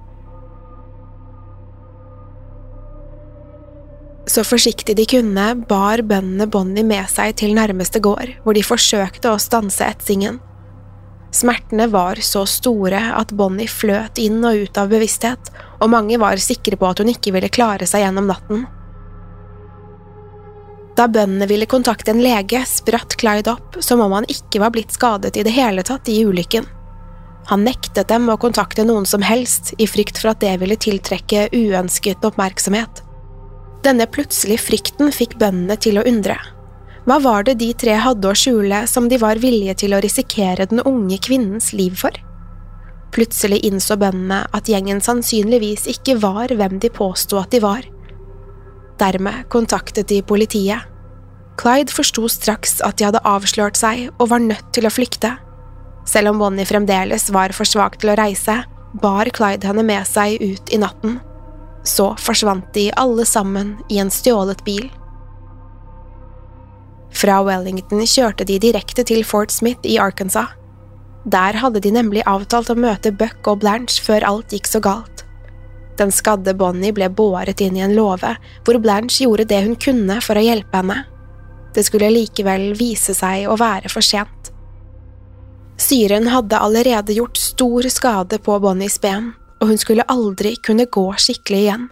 Så 4.30 4.44
forsiktig 4.46 4.94
de 4.94 5.06
kunne, 5.10 5.44
bar 5.66 6.04
bøndene 6.06 6.46
Bonnie 6.46 6.86
med 6.86 7.08
seg 7.10 7.34
til 7.40 7.56
nærmeste 7.56 7.98
gård, 8.04 8.30
hvor 8.44 8.54
de 8.54 8.62
forsøkte 8.62 9.32
å 9.32 9.40
stanse 9.42 9.82
etsingen. 9.82 10.38
Smertene 11.34 11.88
var 11.90 12.18
så 12.26 12.44
store 12.46 13.00
at 13.16 13.34
Bonnie 13.34 13.70
fløt 13.70 14.18
inn 14.22 14.38
og 14.46 14.66
ut 14.66 14.78
av 14.78 14.90
bevissthet, 14.90 15.50
og 15.82 15.90
mange 15.90 16.18
var 16.22 16.38
sikre 16.42 16.78
på 16.78 16.86
at 16.86 17.02
hun 17.02 17.10
ikke 17.10 17.34
ville 17.34 17.50
klare 17.50 17.90
seg 17.90 18.04
gjennom 18.04 18.30
natten. 18.30 18.64
Da 20.98 21.08
bøndene 21.10 21.50
ville 21.50 21.70
kontakte 21.70 22.14
en 22.14 22.22
lege, 22.22 22.62
spratt 22.68 23.18
Clyde 23.18 23.54
opp 23.56 23.78
som 23.82 24.02
om 24.04 24.14
han 24.14 24.30
ikke 24.30 24.62
var 24.62 24.74
blitt 24.74 24.94
skadet 24.94 25.38
i 25.38 25.46
det 25.46 25.54
hele 25.58 25.86
tatt 25.86 26.10
i 26.10 26.20
ulykken. 26.26 26.66
Han 27.50 27.64
nektet 27.66 28.10
dem 28.10 28.30
å 28.30 28.38
kontakte 28.38 28.86
noen 28.86 29.06
som 29.10 29.22
helst, 29.26 29.72
i 29.78 29.90
frykt 29.90 30.22
for 30.22 30.34
at 30.34 30.42
det 30.44 30.58
ville 30.62 30.78
tiltrekke 30.78 31.48
uønsket 31.56 32.26
oppmerksomhet. 32.26 33.06
Denne 33.84 34.04
plutselige 34.06 34.60
frykten 34.66 35.12
fikk 35.14 35.38
bøndene 35.40 35.76
til 35.80 36.00
å 36.00 36.06
undre. 36.08 36.36
Hva 37.08 37.16
var 37.24 37.46
det 37.48 37.56
de 37.62 37.70
tre 37.74 37.94
hadde 37.96 38.28
å 38.28 38.36
skjule 38.36 38.82
som 38.90 39.08
de 39.08 39.16
var 39.20 39.40
villige 39.40 39.78
til 39.82 39.94
å 39.96 40.02
risikere 40.04 40.66
den 40.68 40.82
unge 40.84 41.16
kvinnens 41.24 41.72
liv 41.72 41.96
for? 41.96 42.12
Plutselig 43.10 43.62
innså 43.66 43.96
bøndene 43.98 44.44
at 44.54 44.68
gjengen 44.70 45.00
sannsynligvis 45.02 45.88
ikke 45.90 46.18
var 46.22 46.52
hvem 46.54 46.76
de 46.82 46.92
påsto 46.92 47.40
at 47.40 47.50
de 47.54 47.62
var. 47.64 47.86
Dermed 49.00 49.48
kontaktet 49.50 50.10
de 50.12 50.20
politiet. 50.22 50.84
Clyde 51.60 51.92
forsto 51.92 52.28
straks 52.30 52.78
at 52.84 53.00
de 53.00 53.08
hadde 53.08 53.24
avslørt 53.26 53.80
seg 53.80 54.10
og 54.18 54.30
var 54.30 54.44
nødt 54.44 54.70
til 54.76 54.86
å 54.86 54.92
flykte. 54.92 55.32
Selv 56.08 56.32
om 56.32 56.40
Bonnie 56.40 56.68
fremdeles 56.68 57.28
var 57.32 57.56
for 57.56 57.68
svak 57.68 57.98
til 58.00 58.12
å 58.12 58.18
reise, 58.20 58.60
bar 59.00 59.32
Clyde 59.32 59.68
henne 59.68 59.84
med 59.86 60.06
seg 60.08 60.40
ut 60.40 60.72
i 60.72 60.80
natten. 60.80 61.18
Så 61.84 62.12
forsvant 62.20 62.66
de 62.74 62.90
alle 63.00 63.24
sammen 63.26 63.76
i 63.88 63.98
en 64.02 64.10
stjålet 64.12 64.64
bil. 64.64 64.88
Fra 67.10 67.40
Wellington 67.42 68.04
kjørte 68.06 68.46
de 68.46 68.58
direkte 68.62 69.04
til 69.04 69.24
Fort 69.26 69.52
Smith 69.52 69.86
i 69.88 69.98
Arkansas. 69.98 70.54
Der 71.24 71.58
hadde 71.60 71.82
de 71.84 71.90
nemlig 71.92 72.22
avtalt 72.28 72.70
å 72.72 72.78
møte 72.78 73.12
Buck 73.12 73.48
og 73.50 73.60
Blanche 73.64 74.00
før 74.04 74.24
alt 74.24 74.54
gikk 74.54 74.70
så 74.70 74.80
galt. 74.80 75.24
Den 76.00 76.12
skadde 76.14 76.54
Bonnie 76.56 76.94
ble 76.96 77.10
båret 77.12 77.60
inn 77.60 77.76
i 77.76 77.84
en 77.84 77.96
låve, 77.96 78.32
hvor 78.64 78.78
Blanche 78.80 79.26
gjorde 79.26 79.44
det 79.50 79.60
hun 79.66 79.76
kunne 79.76 80.16
for 80.24 80.40
å 80.40 80.44
hjelpe 80.44 80.80
henne. 80.80 81.02
Det 81.76 81.84
skulle 81.86 82.08
likevel 82.14 82.72
vise 82.78 83.14
seg 83.14 83.50
å 83.50 83.58
være 83.60 83.90
for 83.92 84.04
sent. 84.04 84.48
Syren 85.80 86.28
hadde 86.32 86.60
allerede 86.60 87.14
gjort 87.16 87.36
stor 87.40 87.86
skade 87.92 88.40
på 88.44 88.56
Bonnies 88.60 88.98
ben, 89.00 89.32
og 89.60 89.70
hun 89.70 89.80
skulle 89.80 90.06
aldri 90.08 90.54
kunne 90.66 90.88
gå 90.88 91.06
skikkelig 91.20 91.64
igjen. 91.64 91.88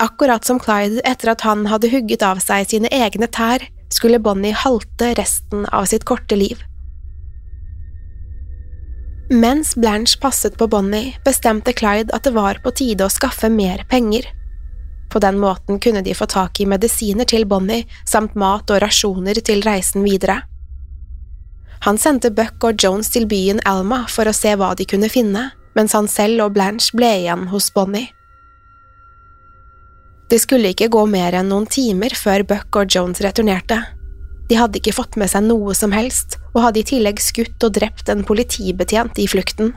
Akkurat 0.00 0.44
som 0.44 0.60
Clyde 0.60 1.00
etter 1.08 1.32
at 1.32 1.44
han 1.46 1.66
hadde 1.70 1.90
hugget 1.92 2.24
av 2.24 2.40
seg 2.44 2.68
sine 2.68 2.90
egne 2.92 3.28
tær, 3.32 3.64
skulle 3.92 4.20
Bonnie 4.20 4.56
halte 4.56 5.12
resten 5.16 5.64
av 5.72 5.86
sitt 5.88 6.04
korte 6.08 6.36
liv. 6.36 6.60
Mens 9.30 9.74
Blanche 9.74 10.20
passet 10.20 10.56
på 10.58 10.68
Bonnie, 10.70 11.16
bestemte 11.24 11.72
Clyde 11.72 12.14
at 12.14 12.26
det 12.26 12.34
var 12.36 12.60
på 12.62 12.70
tide 12.76 13.06
å 13.06 13.12
skaffe 13.12 13.48
mer 13.50 13.82
penger. 13.90 14.28
På 15.10 15.18
den 15.22 15.38
måten 15.38 15.80
kunne 15.82 16.02
de 16.02 16.14
få 16.14 16.28
tak 16.30 16.60
i 16.60 16.66
medisiner 16.66 17.26
til 17.26 17.46
Bonnie 17.46 17.86
samt 18.06 18.36
mat 18.38 18.70
og 18.70 18.82
rasjoner 18.82 19.40
til 19.42 19.64
reisen 19.66 20.04
videre. 20.06 20.42
Han 21.86 21.98
sendte 21.98 22.32
Buck 22.34 22.64
og 22.64 22.82
Jones 22.82 23.10
til 23.14 23.26
byen 23.30 23.60
Alma 23.66 24.04
for 24.10 24.28
å 24.28 24.34
se 24.34 24.54
hva 24.58 24.72
de 24.78 24.86
kunne 24.88 25.10
finne, 25.12 25.50
mens 25.76 25.94
han 25.96 26.08
selv 26.10 26.46
og 26.46 26.54
Blanche 26.56 26.96
ble 26.96 27.12
igjen 27.22 27.46
hos 27.52 27.68
Bonnie. 27.74 28.10
Det 30.26 30.40
skulle 30.42 30.72
ikke 30.72 30.90
gå 30.90 31.04
mer 31.06 31.36
enn 31.38 31.52
noen 31.52 31.68
timer 31.70 32.16
før 32.18 32.42
Buck 32.48 32.80
og 32.80 32.90
Jones 32.90 33.22
returnerte. 33.22 33.78
De 34.50 34.58
hadde 34.58 34.80
ikke 34.80 34.94
fått 34.96 35.18
med 35.18 35.30
seg 35.30 35.46
noe 35.46 35.74
som 35.74 35.94
helst, 35.94 36.38
og 36.54 36.64
hadde 36.64 36.82
i 36.82 36.86
tillegg 36.86 37.22
skutt 37.22 37.62
og 37.66 37.76
drept 37.78 38.10
en 38.10 38.24
politibetjent 38.26 39.18
i 39.22 39.28
flukten. 39.30 39.72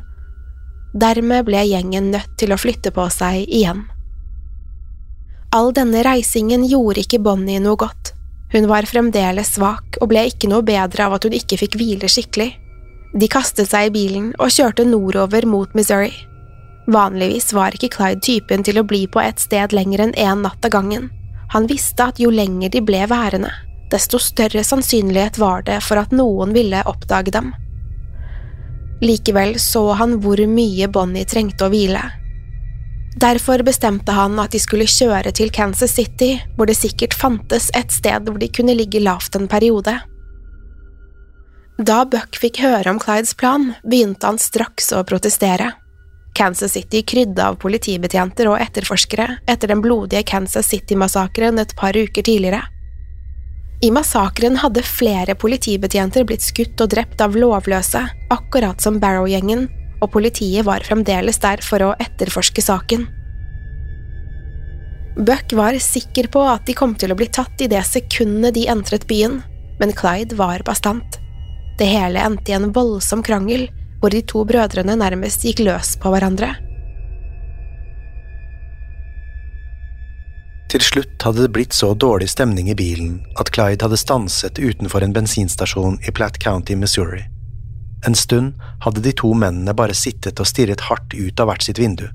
Dermed 0.94 1.46
ble 1.46 1.62
gjengen 1.70 2.10
nødt 2.16 2.34
til 2.42 2.54
å 2.54 2.58
flytte 2.58 2.94
på 2.94 3.06
seg 3.14 3.44
igjen. 3.46 3.84
All 5.54 5.72
denne 5.74 6.02
reisingen 6.06 6.66
gjorde 6.70 7.04
ikke 7.04 7.22
Bonnie 7.26 7.62
noe 7.62 7.78
godt. 7.78 8.14
Hun 8.54 8.66
var 8.70 8.90
fremdeles 8.90 9.54
svak 9.56 9.98
og 10.02 10.10
ble 10.10 10.26
ikke 10.30 10.50
noe 10.50 10.66
bedre 10.66 11.06
av 11.06 11.18
at 11.18 11.26
hun 11.26 11.36
ikke 11.38 11.58
fikk 11.62 11.78
hvile 11.78 12.10
skikkelig. 12.10 12.52
De 13.14 13.28
kastet 13.28 13.72
seg 13.72 13.90
i 13.90 13.94
bilen 13.94 14.34
og 14.38 14.52
kjørte 14.54 14.86
nordover 14.86 15.48
mot 15.50 15.72
Missouri. 15.78 16.12
Vanligvis 16.90 17.54
var 17.54 17.74
ikke 17.74 17.92
Clyde 17.96 18.22
typen 18.26 18.66
til 18.66 18.80
å 18.82 18.86
bli 18.86 19.06
på 19.10 19.22
et 19.22 19.42
sted 19.42 19.74
lenger 19.74 20.06
enn 20.06 20.14
én 20.18 20.44
natt 20.46 20.66
av 20.66 20.74
gangen. 20.74 21.10
Han 21.54 21.66
visste 21.70 22.06
at 22.06 22.22
jo 22.22 22.30
lenger 22.30 22.70
de 22.74 22.82
ble 22.86 23.02
værende, 23.10 23.50
desto 23.90 24.20
større 24.22 24.64
sannsynlighet 24.66 25.40
var 25.42 25.66
det 25.66 25.80
for 25.86 26.02
at 26.02 26.14
noen 26.14 26.54
ville 26.54 26.84
oppdage 26.86 27.34
dem. 27.34 27.52
Likevel 29.02 29.56
så 29.62 29.88
han 29.98 30.18
hvor 30.22 30.42
mye 30.46 30.90
Bonnie 30.92 31.26
trengte 31.26 31.66
å 31.66 31.74
hvile. 31.74 32.04
Derfor 33.20 33.64
bestemte 33.66 34.14
han 34.14 34.38
at 34.40 34.54
de 34.54 34.62
skulle 34.62 34.86
kjøre 34.88 35.32
til 35.36 35.50
Kansas 35.52 35.96
City, 35.98 36.36
hvor 36.56 36.70
det 36.70 36.78
sikkert 36.78 37.18
fantes 37.18 37.72
et 37.76 37.92
sted 37.92 38.30
hvor 38.30 38.38
de 38.40 38.52
kunne 38.54 38.78
ligge 38.78 39.02
lavt 39.02 39.36
en 39.36 39.50
periode. 39.50 39.96
Da 41.80 42.02
Buck 42.04 42.36
fikk 42.36 42.58
høre 42.60 42.92
om 42.92 42.98
Clydes 43.00 43.32
plan, 43.40 43.70
begynte 43.88 44.28
han 44.28 44.40
straks 44.42 44.90
å 44.92 45.00
protestere. 45.08 45.70
Kansas 46.36 46.74
City 46.76 47.06
krydde 47.08 47.40
av 47.40 47.56
politibetjenter 47.62 48.50
og 48.52 48.60
etterforskere 48.60 49.38
etter 49.48 49.72
den 49.72 49.80
blodige 49.84 50.26
Kansas 50.28 50.68
City-massakren 50.68 51.60
et 51.64 51.72
par 51.80 51.96
uker 51.96 52.26
tidligere. 52.28 52.60
I 53.80 53.94
massakren 53.96 54.58
hadde 54.60 54.84
flere 54.84 55.38
politibetjenter 55.40 56.26
blitt 56.28 56.44
skutt 56.44 56.84
og 56.84 56.92
drept 56.92 57.24
av 57.24 57.38
lovløse, 57.40 58.02
akkurat 58.28 58.84
som 58.84 59.00
Barrow-gjengen, 59.00 59.70
og 60.04 60.12
politiet 60.12 60.68
var 60.68 60.84
fremdeles 60.84 61.40
der 61.40 61.64
for 61.64 61.86
å 61.86 61.94
etterforske 61.96 62.64
saken. 62.64 63.08
Buck 65.16 65.56
var 65.56 65.80
sikker 65.80 66.28
på 66.32 66.44
at 66.44 66.68
de 66.68 66.76
kom 66.76 66.92
til 67.00 67.16
å 67.16 67.20
bli 67.20 67.32
tatt 67.32 67.64
i 67.64 67.72
det 67.72 67.86
sekundet 67.88 68.60
de 68.60 68.68
entret 68.68 69.08
byen, 69.08 69.40
men 69.80 69.96
Clyde 69.96 70.36
var 70.40 70.68
bastant. 70.68 71.22
Det 71.80 71.88
hele 71.88 72.20
endte 72.20 72.52
i 72.52 72.56
en 72.58 72.72
voldsom 72.76 73.24
krangel, 73.24 73.70
hvor 74.02 74.12
de 74.12 74.20
to 74.28 74.44
brødrene 74.48 74.98
nærmest 75.00 75.46
gikk 75.48 75.64
løs 75.64 75.94
på 76.02 76.12
hverandre. 76.12 76.52
Til 80.70 80.84
slutt 80.86 81.24
hadde 81.26 81.48
det 81.48 81.54
blitt 81.56 81.74
så 81.74 81.96
dårlig 81.98 82.28
stemning 82.30 82.68
i 82.70 82.76
bilen 82.78 83.16
at 83.42 83.50
Clyde 83.56 83.88
hadde 83.88 83.98
stanset 83.98 84.60
utenfor 84.60 85.02
en 85.02 85.16
bensinstasjon 85.16 85.98
i 86.06 86.14
Platt 86.14 86.38
County, 86.44 86.76
Missouri. 86.76 87.24
En 88.06 88.16
stund 88.16 88.60
hadde 88.84 89.02
de 89.02 89.16
to 89.16 89.32
mennene 89.34 89.74
bare 89.74 89.96
sittet 89.98 90.40
og 90.40 90.48
stirret 90.52 90.86
hardt 90.92 91.16
ut 91.16 91.40
av 91.40 91.50
hvert 91.50 91.66
sitt 91.66 91.82
vindu. 91.82 92.06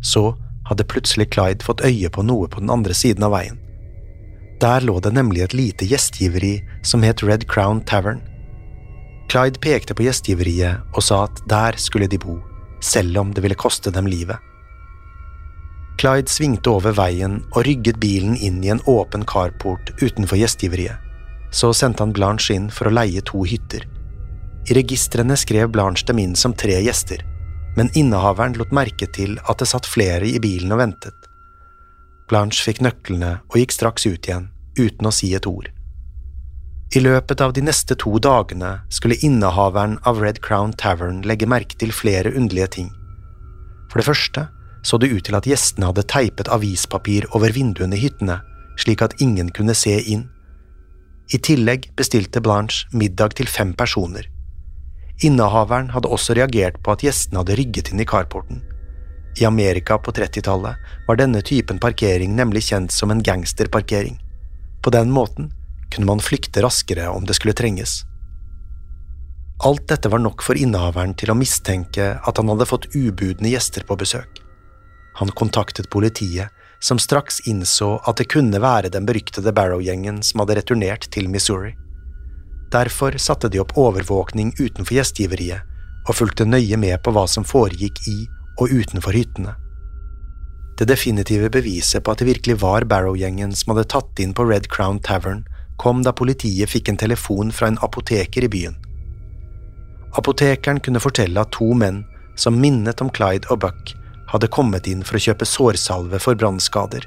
Så 0.00 0.32
hadde 0.70 0.86
plutselig 0.88 1.28
Clyde 1.34 1.66
fått 1.66 1.84
øye 1.84 2.08
på 2.08 2.24
noe 2.24 2.48
på 2.48 2.62
den 2.62 2.72
andre 2.72 2.96
siden 2.96 3.26
av 3.26 3.34
veien. 3.34 3.58
Der 4.62 4.80
lå 4.86 4.96
det 5.02 5.12
nemlig 5.16 5.44
et 5.44 5.56
lite 5.56 5.86
gjestgiveri 5.88 6.60
som 6.86 7.02
het 7.02 7.22
Red 7.26 7.48
Crown 7.52 7.82
Tavern. 7.84 8.22
Clyde 9.30 9.60
pekte 9.62 9.94
på 9.94 10.02
gjestgiveriet 10.02 10.90
og 10.90 11.04
sa 11.06 11.24
at 11.28 11.42
der 11.46 11.76
skulle 11.78 12.08
de 12.10 12.18
bo, 12.18 12.40
selv 12.82 13.20
om 13.20 13.30
det 13.30 13.44
ville 13.44 13.58
koste 13.58 13.92
dem 13.94 14.08
livet. 14.10 14.40
Clyde 16.00 16.32
svingte 16.32 16.72
over 16.72 16.96
veien 16.96 17.36
og 17.52 17.62
rygget 17.68 18.00
bilen 18.02 18.34
inn 18.34 18.58
i 18.64 18.72
en 18.72 18.82
åpen 18.90 19.22
carport 19.28 19.92
utenfor 20.00 20.40
gjestgiveriet. 20.40 20.98
Så 21.54 21.70
sendte 21.76 22.02
han 22.02 22.14
Blanche 22.16 22.56
inn 22.56 22.70
for 22.74 22.88
å 22.88 22.94
leie 22.94 23.22
to 23.26 23.44
hytter. 23.46 23.86
I 24.70 24.74
registrene 24.74 25.38
skrev 25.38 25.70
Blanche 25.70 26.06
dem 26.10 26.18
inn 26.22 26.36
som 26.38 26.54
tre 26.54 26.80
gjester, 26.82 27.22
men 27.76 27.90
innehaveren 27.94 28.58
lot 28.58 28.74
merke 28.74 29.06
til 29.14 29.38
at 29.46 29.62
det 29.62 29.70
satt 29.70 29.86
flere 29.86 30.26
i 30.26 30.40
bilen 30.42 30.74
og 30.74 30.82
ventet. 30.82 31.14
Blanche 32.30 32.66
fikk 32.66 32.82
nøklene 32.82 33.36
og 33.50 33.62
gikk 33.62 33.78
straks 33.78 34.06
ut 34.10 34.26
igjen, 34.26 34.50
uten 34.78 35.06
å 35.06 35.14
si 35.14 35.34
et 35.38 35.46
ord. 35.46 35.70
I 36.90 37.00
løpet 37.00 37.40
av 37.40 37.52
de 37.54 37.62
neste 37.62 37.94
to 37.94 38.16
dagene 38.18 38.80
skulle 38.90 39.18
innehaveren 39.26 39.98
av 40.08 40.18
Red 40.22 40.40
Crown 40.42 40.72
Tavern 40.72 41.20
legge 41.22 41.46
merke 41.46 41.78
til 41.78 41.92
flere 41.94 42.32
underlige 42.34 42.70
ting. 42.78 42.88
For 43.90 44.00
det 44.00 44.08
første 44.08 44.48
så 44.82 44.98
det 44.98 45.12
ut 45.12 45.22
til 45.28 45.36
at 45.36 45.46
gjestene 45.46 45.90
hadde 45.90 46.08
teipet 46.08 46.48
avispapir 46.50 47.28
over 47.36 47.52
vinduene 47.52 47.98
i 47.98 48.02
hyttene, 48.06 48.40
slik 48.80 49.04
at 49.04 49.14
ingen 49.20 49.52
kunne 49.54 49.76
se 49.76 49.98
inn. 50.00 50.26
I 51.30 51.38
tillegg 51.38 51.92
bestilte 52.00 52.42
Blanche 52.42 52.88
middag 52.96 53.36
til 53.38 53.46
fem 53.46 53.74
personer, 53.76 54.24
Innehaveren 55.20 55.90
hadde 55.92 56.08
også 56.08 56.34
reagert 56.38 56.78
på 56.80 56.94
at 56.94 57.02
gjestene 57.04 57.42
hadde 57.42 57.56
rygget 57.58 57.90
inn 57.92 58.00
i 58.00 58.08
carporten. 58.08 58.62
I 59.40 59.44
Amerika 59.44 59.98
på 60.00 60.14
30-tallet 60.16 60.92
var 61.06 61.18
denne 61.20 61.42
typen 61.44 61.78
parkering 61.82 62.32
nemlig 62.36 62.64
kjent 62.70 62.94
som 62.94 63.12
en 63.12 63.20
gangsterparkering. 63.22 64.16
På 64.80 64.90
den 64.90 65.12
måten 65.12 65.50
kunne 65.90 66.06
man 66.06 66.22
flykte 66.22 66.62
raskere 66.62 67.08
om 67.10 67.26
det 67.26 67.36
skulle 67.38 67.56
trenges. 67.56 68.00
Alt 69.64 69.88
dette 69.88 70.08
var 70.08 70.22
nok 70.22 70.42
for 70.42 70.56
innehaveren 70.56 71.12
til 71.20 71.32
å 71.32 71.36
mistenke 71.36 72.14
at 72.16 72.38
han 72.40 72.48
hadde 72.48 72.68
fått 72.68 72.88
ubudne 72.94 73.52
gjester 73.52 73.84
på 73.84 73.98
besøk. 74.00 74.40
Han 75.20 75.32
kontaktet 75.36 75.90
politiet, 75.92 76.48
som 76.80 76.98
straks 76.98 77.42
innså 77.44 77.98
at 78.08 78.16
det 78.16 78.30
kunne 78.32 78.60
være 78.62 78.88
den 78.88 79.04
beryktede 79.04 79.52
Barrow-gjengen 79.52 80.22
som 80.24 80.40
hadde 80.40 80.56
returnert 80.62 81.10
til 81.12 81.28
Missouri. 81.28 81.74
Derfor 82.72 83.18
satte 83.20 83.50
de 83.52 83.60
opp 83.60 83.74
overvåkning 83.76 84.54
utenfor 84.56 84.96
gjestgiveriet 84.96 85.66
og 86.08 86.16
fulgte 86.16 86.46
nøye 86.48 86.78
med 86.80 86.96
på 87.04 87.12
hva 87.12 87.26
som 87.28 87.44
foregikk 87.44 88.00
i 88.08 88.22
og 88.60 88.72
utenfor 88.72 89.12
hyttene. 89.12 89.52
Det 90.80 90.88
definitive 90.88 91.50
beviset 91.52 92.00
på 92.00 92.14
at 92.14 92.22
det 92.22 92.30
virkelig 92.30 92.62
var 92.62 92.88
Barrow-gjengen 92.88 93.52
som 93.52 93.74
hadde 93.74 93.90
tatt 93.92 94.22
inn 94.22 94.32
på 94.32 94.46
Red 94.48 94.70
Crown 94.72 95.02
Tavern, 95.04 95.42
kom 95.80 96.02
da 96.04 96.12
politiet 96.12 96.68
fikk 96.68 96.92
en 96.92 97.00
telefon 97.00 97.52
fra 97.56 97.70
en 97.70 97.80
apoteker 97.80 98.44
i 98.44 98.52
byen. 98.52 98.76
Apotekeren 100.20 100.80
kunne 100.84 101.00
fortelle 101.00 101.40
at 101.40 101.52
to 101.56 101.72
menn 101.78 102.02
som 102.40 102.58
minnet 102.60 103.00
om 103.00 103.10
Clyde 103.12 103.48
og 103.52 103.62
Buck, 103.64 103.94
hadde 104.30 104.50
kommet 104.52 104.86
inn 104.90 105.02
for 105.06 105.18
å 105.18 105.22
kjøpe 105.24 105.48
sårsalve 105.48 106.20
for 106.22 106.38
brannskader. 106.38 107.06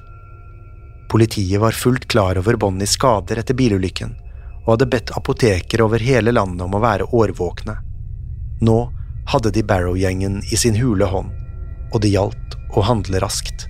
Politiet 1.12 1.62
var 1.62 1.77
fullt 1.77 2.08
klar 2.12 2.38
over 2.42 2.58
Bonnies 2.60 2.96
skader 2.98 3.39
etter 3.39 3.58
bilulykken, 3.58 4.15
og 4.63 4.75
hadde 4.75 4.89
bedt 4.96 5.13
apotekere 5.18 5.86
over 5.86 6.03
hele 6.03 6.34
landet 6.34 6.65
om 6.65 6.75
å 6.75 6.82
være 6.84 7.10
årvåkne. 7.15 7.75
Nå 8.63 8.77
hadde 9.32 9.51
de 9.56 9.63
Barrow-gjengen 9.68 10.42
i 10.51 10.60
sin 10.60 10.77
hule 10.80 11.08
hånd, 11.10 11.32
og 11.94 12.01
det 12.03 12.13
gjaldt 12.13 12.58
å 12.74 12.84
handle 12.88 13.22
raskt. 13.24 13.68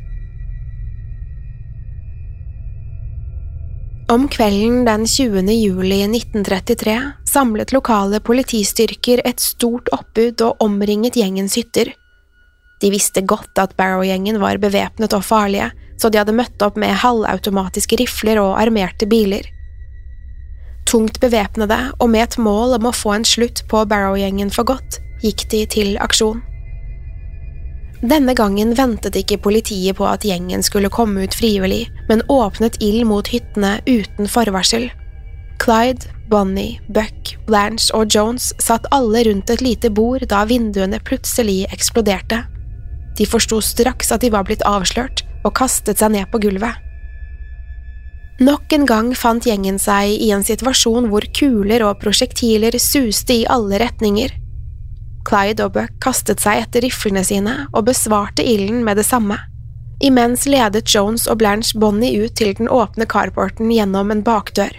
Om 4.14 4.28
kvelden 4.28 4.86
den 4.86 5.08
20. 5.08 5.52
juli 5.52 6.04
1933 6.04 7.12
samlet 7.26 7.72
lokale 7.72 8.20
politistyrker 8.20 9.24
et 9.26 9.42
stort 9.42 9.90
oppbud 9.96 10.44
og 10.46 10.62
omringet 10.62 11.18
gjengens 11.18 11.56
hytter. 11.58 11.90
De 12.84 12.92
visste 12.94 13.24
godt 13.26 13.58
at 13.58 13.74
Barrow-gjengen 13.74 14.38
var 14.38 14.62
bevæpnet 14.62 15.18
og 15.18 15.26
farlige, 15.26 15.72
så 15.98 16.14
de 16.14 16.22
hadde 16.22 16.38
møtt 16.38 16.62
opp 16.62 16.78
med 16.78 16.94
halvautomatiske 17.02 17.98
rifler 18.04 18.44
og 18.44 18.54
armerte 18.62 19.10
biler. 19.10 19.50
Tungt 20.86 21.18
bevæpnede 21.18 21.82
og 21.98 22.14
med 22.14 22.28
et 22.28 22.38
mål 22.38 22.78
om 22.78 22.92
å 22.92 22.94
få 22.94 23.18
en 23.18 23.26
slutt 23.26 23.66
på 23.66 23.82
Barrow-gjengen 23.90 24.54
for 24.54 24.76
godt, 24.76 25.02
gikk 25.26 25.48
de 25.50 25.66
til 25.66 25.98
aksjon. 25.98 26.46
Denne 28.04 28.34
gangen 28.36 28.74
ventet 28.76 29.16
ikke 29.16 29.40
politiet 29.46 29.96
på 29.96 30.04
at 30.10 30.26
gjengen 30.28 30.64
skulle 30.66 30.92
komme 30.92 31.24
ut 31.24 31.36
frivillig, 31.40 31.86
men 32.10 32.24
åpnet 32.28 32.76
ild 32.84 33.06
mot 33.08 33.30
hyttene 33.32 33.78
uten 33.88 34.28
forvarsel. 34.28 34.90
Clyde, 35.64 36.10
Bonnie, 36.28 36.82
Buck, 36.92 37.38
Blanche 37.48 37.96
og 37.96 38.12
Jones 38.12 38.50
satt 38.60 38.90
alle 38.92 39.24
rundt 39.30 39.54
et 39.54 39.64
lite 39.64 39.88
bord 39.88 40.26
da 40.28 40.44
vinduene 40.50 41.00
plutselig 41.00 41.62
eksploderte. 41.72 42.42
De 43.16 43.28
forsto 43.30 43.62
straks 43.64 44.12
at 44.12 44.26
de 44.26 44.34
var 44.34 44.44
blitt 44.50 44.66
avslørt, 44.68 45.24
og 45.48 45.56
kastet 45.56 46.04
seg 46.04 46.12
ned 46.12 46.28
på 46.32 46.42
gulvet. 46.44 46.76
Nok 48.44 48.74
en 48.76 48.88
gang 48.90 49.16
fant 49.16 49.46
gjengen 49.48 49.80
seg 49.80 50.12
i 50.12 50.32
en 50.36 50.44
situasjon 50.44 51.08
hvor 51.12 51.24
kuler 51.38 51.86
og 51.88 52.02
prosjektiler 52.04 52.76
suste 52.82 53.44
i 53.44 53.48
alle 53.48 53.80
retninger. 53.80 54.34
Clyde 55.28 55.66
og 55.66 55.76
Buck 55.78 55.98
kastet 56.04 56.44
seg 56.44 56.66
etter 56.66 56.84
riflene 56.86 57.24
sine 57.26 57.56
og 57.72 57.88
besvarte 57.88 58.44
ilden 58.46 58.84
med 58.86 59.00
det 59.00 59.08
samme. 59.08 59.40
Imens 60.04 60.48
ledet 60.50 60.90
Jones 60.92 61.28
og 61.32 61.40
Blanche 61.40 61.80
Bonnie 61.80 62.26
ut 62.26 62.36
til 62.36 62.52
den 62.58 62.68
åpne 62.68 63.08
carporten 63.08 63.72
gjennom 63.72 64.12
en 64.12 64.24
bakdør. 64.26 64.74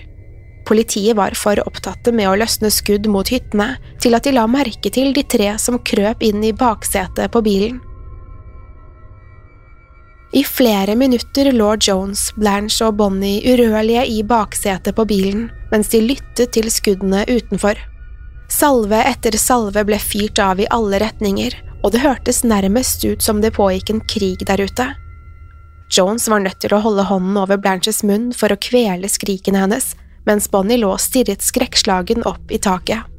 Politiet 0.68 1.16
var 1.16 1.36
for 1.36 1.60
opptatte 1.64 2.12
med 2.12 2.28
å 2.28 2.36
løsne 2.40 2.70
skudd 2.72 3.08
mot 3.12 3.28
hyttene 3.28 3.74
til 4.00 4.16
at 4.16 4.24
de 4.24 4.34
la 4.36 4.46
merke 4.48 4.92
til 4.92 5.12
de 5.16 5.24
tre 5.24 5.50
som 5.60 5.80
krøp 5.80 6.24
inn 6.24 6.44
i 6.44 6.54
baksetet 6.56 7.32
på 7.32 7.44
bilen. 7.44 7.80
I 10.34 10.42
flere 10.44 10.96
minutter 10.98 11.52
lå 11.54 11.76
Jones, 11.78 12.32
Blanche 12.34 12.82
og 12.88 12.96
Bonnie 12.98 13.44
urørlige 13.46 14.02
i 14.10 14.22
baksetet 14.26 14.96
på 14.96 15.06
bilen 15.06 15.46
mens 15.70 15.92
de 15.92 16.00
lyttet 16.02 16.56
til 16.56 16.70
skuddene 16.72 17.22
utenfor. 17.30 17.78
Salve 18.54 19.00
etter 19.02 19.34
salve 19.40 19.82
ble 19.82 19.96
fyrt 19.98 20.38
av 20.38 20.60
i 20.62 20.66
alle 20.70 21.00
retninger, 21.02 21.56
og 21.82 21.90
det 21.90 22.04
hørtes 22.04 22.44
nærmest 22.46 23.02
ut 23.02 23.24
som 23.24 23.40
det 23.42 23.56
pågikk 23.56 23.90
en 23.90 24.02
krig 24.06 24.44
der 24.46 24.62
ute. 24.62 24.86
Jones 25.96 26.28
var 26.30 26.44
nødt 26.44 26.60
til 26.62 26.74
å 26.76 26.80
holde 26.84 27.06
hånden 27.08 27.40
over 27.40 27.58
Blanches 27.58 28.04
munn 28.06 28.30
for 28.36 28.54
å 28.54 28.60
kvele 28.62 29.10
skrikene 29.10 29.64
hennes, 29.64 29.90
mens 30.28 30.46
Bonnie 30.52 30.78
lå 30.78 30.92
stirret 31.02 31.42
skrekkslagen 31.42 32.22
opp 32.30 32.54
i 32.54 32.60
taket. 32.62 33.10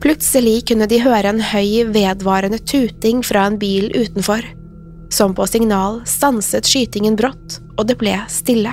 Plutselig 0.00 0.64
kunne 0.72 0.88
de 0.88 1.02
høre 1.04 1.36
en 1.36 1.44
høy, 1.44 1.84
vedvarende 1.92 2.58
tuting 2.64 3.22
fra 3.24 3.44
en 3.50 3.60
bil 3.60 3.92
utenfor. 3.92 4.40
Som 5.12 5.36
på 5.36 5.44
signal 5.52 6.00
stanset 6.08 6.64
skytingen 6.68 7.16
brått, 7.20 7.60
og 7.76 7.86
det 7.92 8.00
ble 8.00 8.16
stille. 8.32 8.72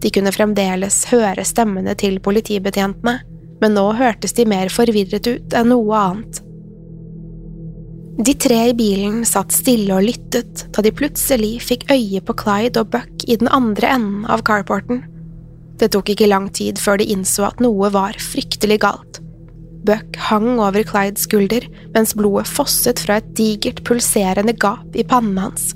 De 0.00 0.12
kunne 0.12 0.32
fremdeles 0.32 1.04
høre 1.12 1.44
stemmene 1.44 1.92
til 2.00 2.18
politibetjentene, 2.24 3.20
men 3.62 3.76
nå 3.76 3.86
hørtes 3.96 4.36
de 4.36 4.46
mer 4.48 4.72
forvirret 4.72 5.28
ut 5.28 5.56
enn 5.56 5.72
noe 5.72 6.00
annet. 6.00 6.42
De 8.16 8.32
tre 8.32 8.62
i 8.70 8.76
bilen 8.76 9.26
satt 9.28 9.52
stille 9.52 9.92
og 9.92 10.06
lyttet 10.06 10.64
da 10.72 10.80
de 10.84 10.92
plutselig 10.96 11.58
fikk 11.66 11.84
øye 11.92 12.22
på 12.24 12.36
Clyde 12.40 12.80
og 12.80 12.94
Buck 12.94 13.26
i 13.28 13.36
den 13.36 13.50
andre 13.52 13.90
enden 13.98 14.24
av 14.32 14.44
carporten. 14.48 15.02
Det 15.76 15.90
tok 15.92 16.14
ikke 16.14 16.30
lang 16.30 16.48
tid 16.56 16.80
før 16.80 17.02
de 17.02 17.10
innså 17.12 17.44
at 17.50 17.60
noe 17.60 17.90
var 17.92 18.16
fryktelig 18.16 18.80
galt. 18.86 19.20
Buck 19.86 20.16
hang 20.30 20.56
over 20.56 20.80
Clydes 20.88 21.26
skulder 21.28 21.66
mens 21.92 22.16
blodet 22.16 22.48
fosset 22.48 23.02
fra 23.04 23.20
et 23.20 23.28
digert, 23.36 23.84
pulserende 23.84 24.56
gap 24.56 24.96
i 24.96 25.04
pannen 25.04 25.36
hans. 25.44 25.74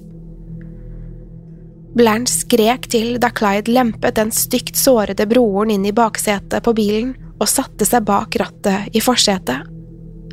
Blanche 1.92 2.32
skrek 2.32 2.88
til 2.88 3.18
da 3.20 3.28
Clyde 3.34 3.72
lempet 3.74 4.16
den 4.16 4.32
stygt 4.32 4.80
sårede 4.80 5.26
broren 5.28 5.74
inn 5.74 5.84
i 5.84 5.92
baksetet 5.92 6.64
på 6.64 6.74
bilen 6.78 7.12
og 7.40 7.48
satte 7.48 7.86
seg 7.88 8.04
bak 8.06 8.36
rattet 8.40 8.96
i 8.96 9.02
forsetet. 9.02 9.66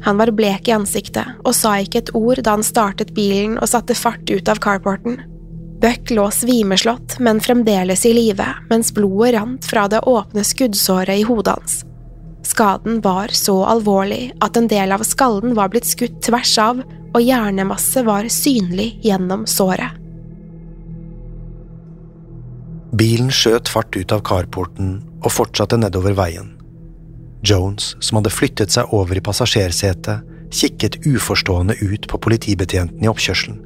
Han 0.06 0.20
var 0.20 0.32
blek 0.36 0.68
i 0.70 0.76
ansiktet 0.76 1.40
og 1.44 1.56
sa 1.58 1.78
ikke 1.82 2.04
et 2.04 2.14
ord 2.16 2.44
da 2.44 2.54
han 2.58 2.66
startet 2.66 3.16
bilen 3.18 3.58
og 3.58 3.72
satte 3.72 3.98
fart 3.98 4.30
ut 4.30 4.52
av 4.52 4.62
carporten. 4.64 5.18
Buck 5.82 6.10
lå 6.10 6.26
svimeslått, 6.34 7.20
men 7.22 7.42
fremdeles 7.42 8.06
i 8.10 8.14
live, 8.14 8.46
mens 8.70 8.90
blodet 8.94 9.36
rant 9.36 9.66
fra 9.66 9.86
det 9.92 10.02
åpne 10.10 10.42
skuddsåret 10.46 11.22
i 11.22 11.26
hodet 11.28 11.54
hans. 11.54 11.84
Skaden 12.48 13.02
var 13.04 13.34
så 13.36 13.60
alvorlig 13.68 14.32
at 14.42 14.58
en 14.58 14.70
del 14.72 14.96
av 14.96 15.04
skallen 15.06 15.54
var 15.58 15.70
blitt 15.70 15.86
skutt 15.86 16.18
tvers 16.26 16.56
av, 16.64 16.82
og 17.14 17.22
hjernemasse 17.22 18.02
var 18.08 18.30
synlig 18.34 18.96
gjennom 19.06 19.46
såret. 19.50 19.94
Bilen 22.98 23.30
skjøt 23.30 23.70
fart 23.70 23.94
ut 24.00 24.14
av 24.16 24.24
carporten 24.26 24.96
og 25.22 25.34
fortsatte 25.34 25.78
nedover 25.78 26.16
veien. 26.18 26.57
Jones, 27.44 27.96
som 28.00 28.20
hadde 28.20 28.34
flyttet 28.34 28.74
seg 28.74 28.94
over 28.96 29.18
i 29.18 29.24
passasjersetet, 29.24 30.26
kikket 30.52 31.00
uforstående 31.06 31.76
ut 31.82 32.08
på 32.08 32.20
politibetjenten 32.24 33.04
i 33.04 33.10
oppkjørselen. 33.12 33.60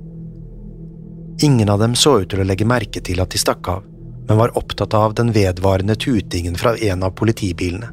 Ingen 1.42 1.70
av 1.70 1.80
dem 1.80 1.96
så 1.96 2.20
ut 2.22 2.30
til 2.30 2.42
å 2.42 2.46
legge 2.46 2.68
merke 2.70 3.02
til 3.02 3.22
at 3.22 3.34
de 3.34 3.40
stakk 3.42 3.70
av, 3.72 3.86
men 4.28 4.38
var 4.38 4.54
opptatt 4.58 4.94
av 4.94 5.16
den 5.18 5.32
vedvarende 5.34 5.96
tutingen 5.96 6.58
fra 6.60 6.76
en 6.78 7.04
av 7.04 7.16
politibilene. 7.18 7.90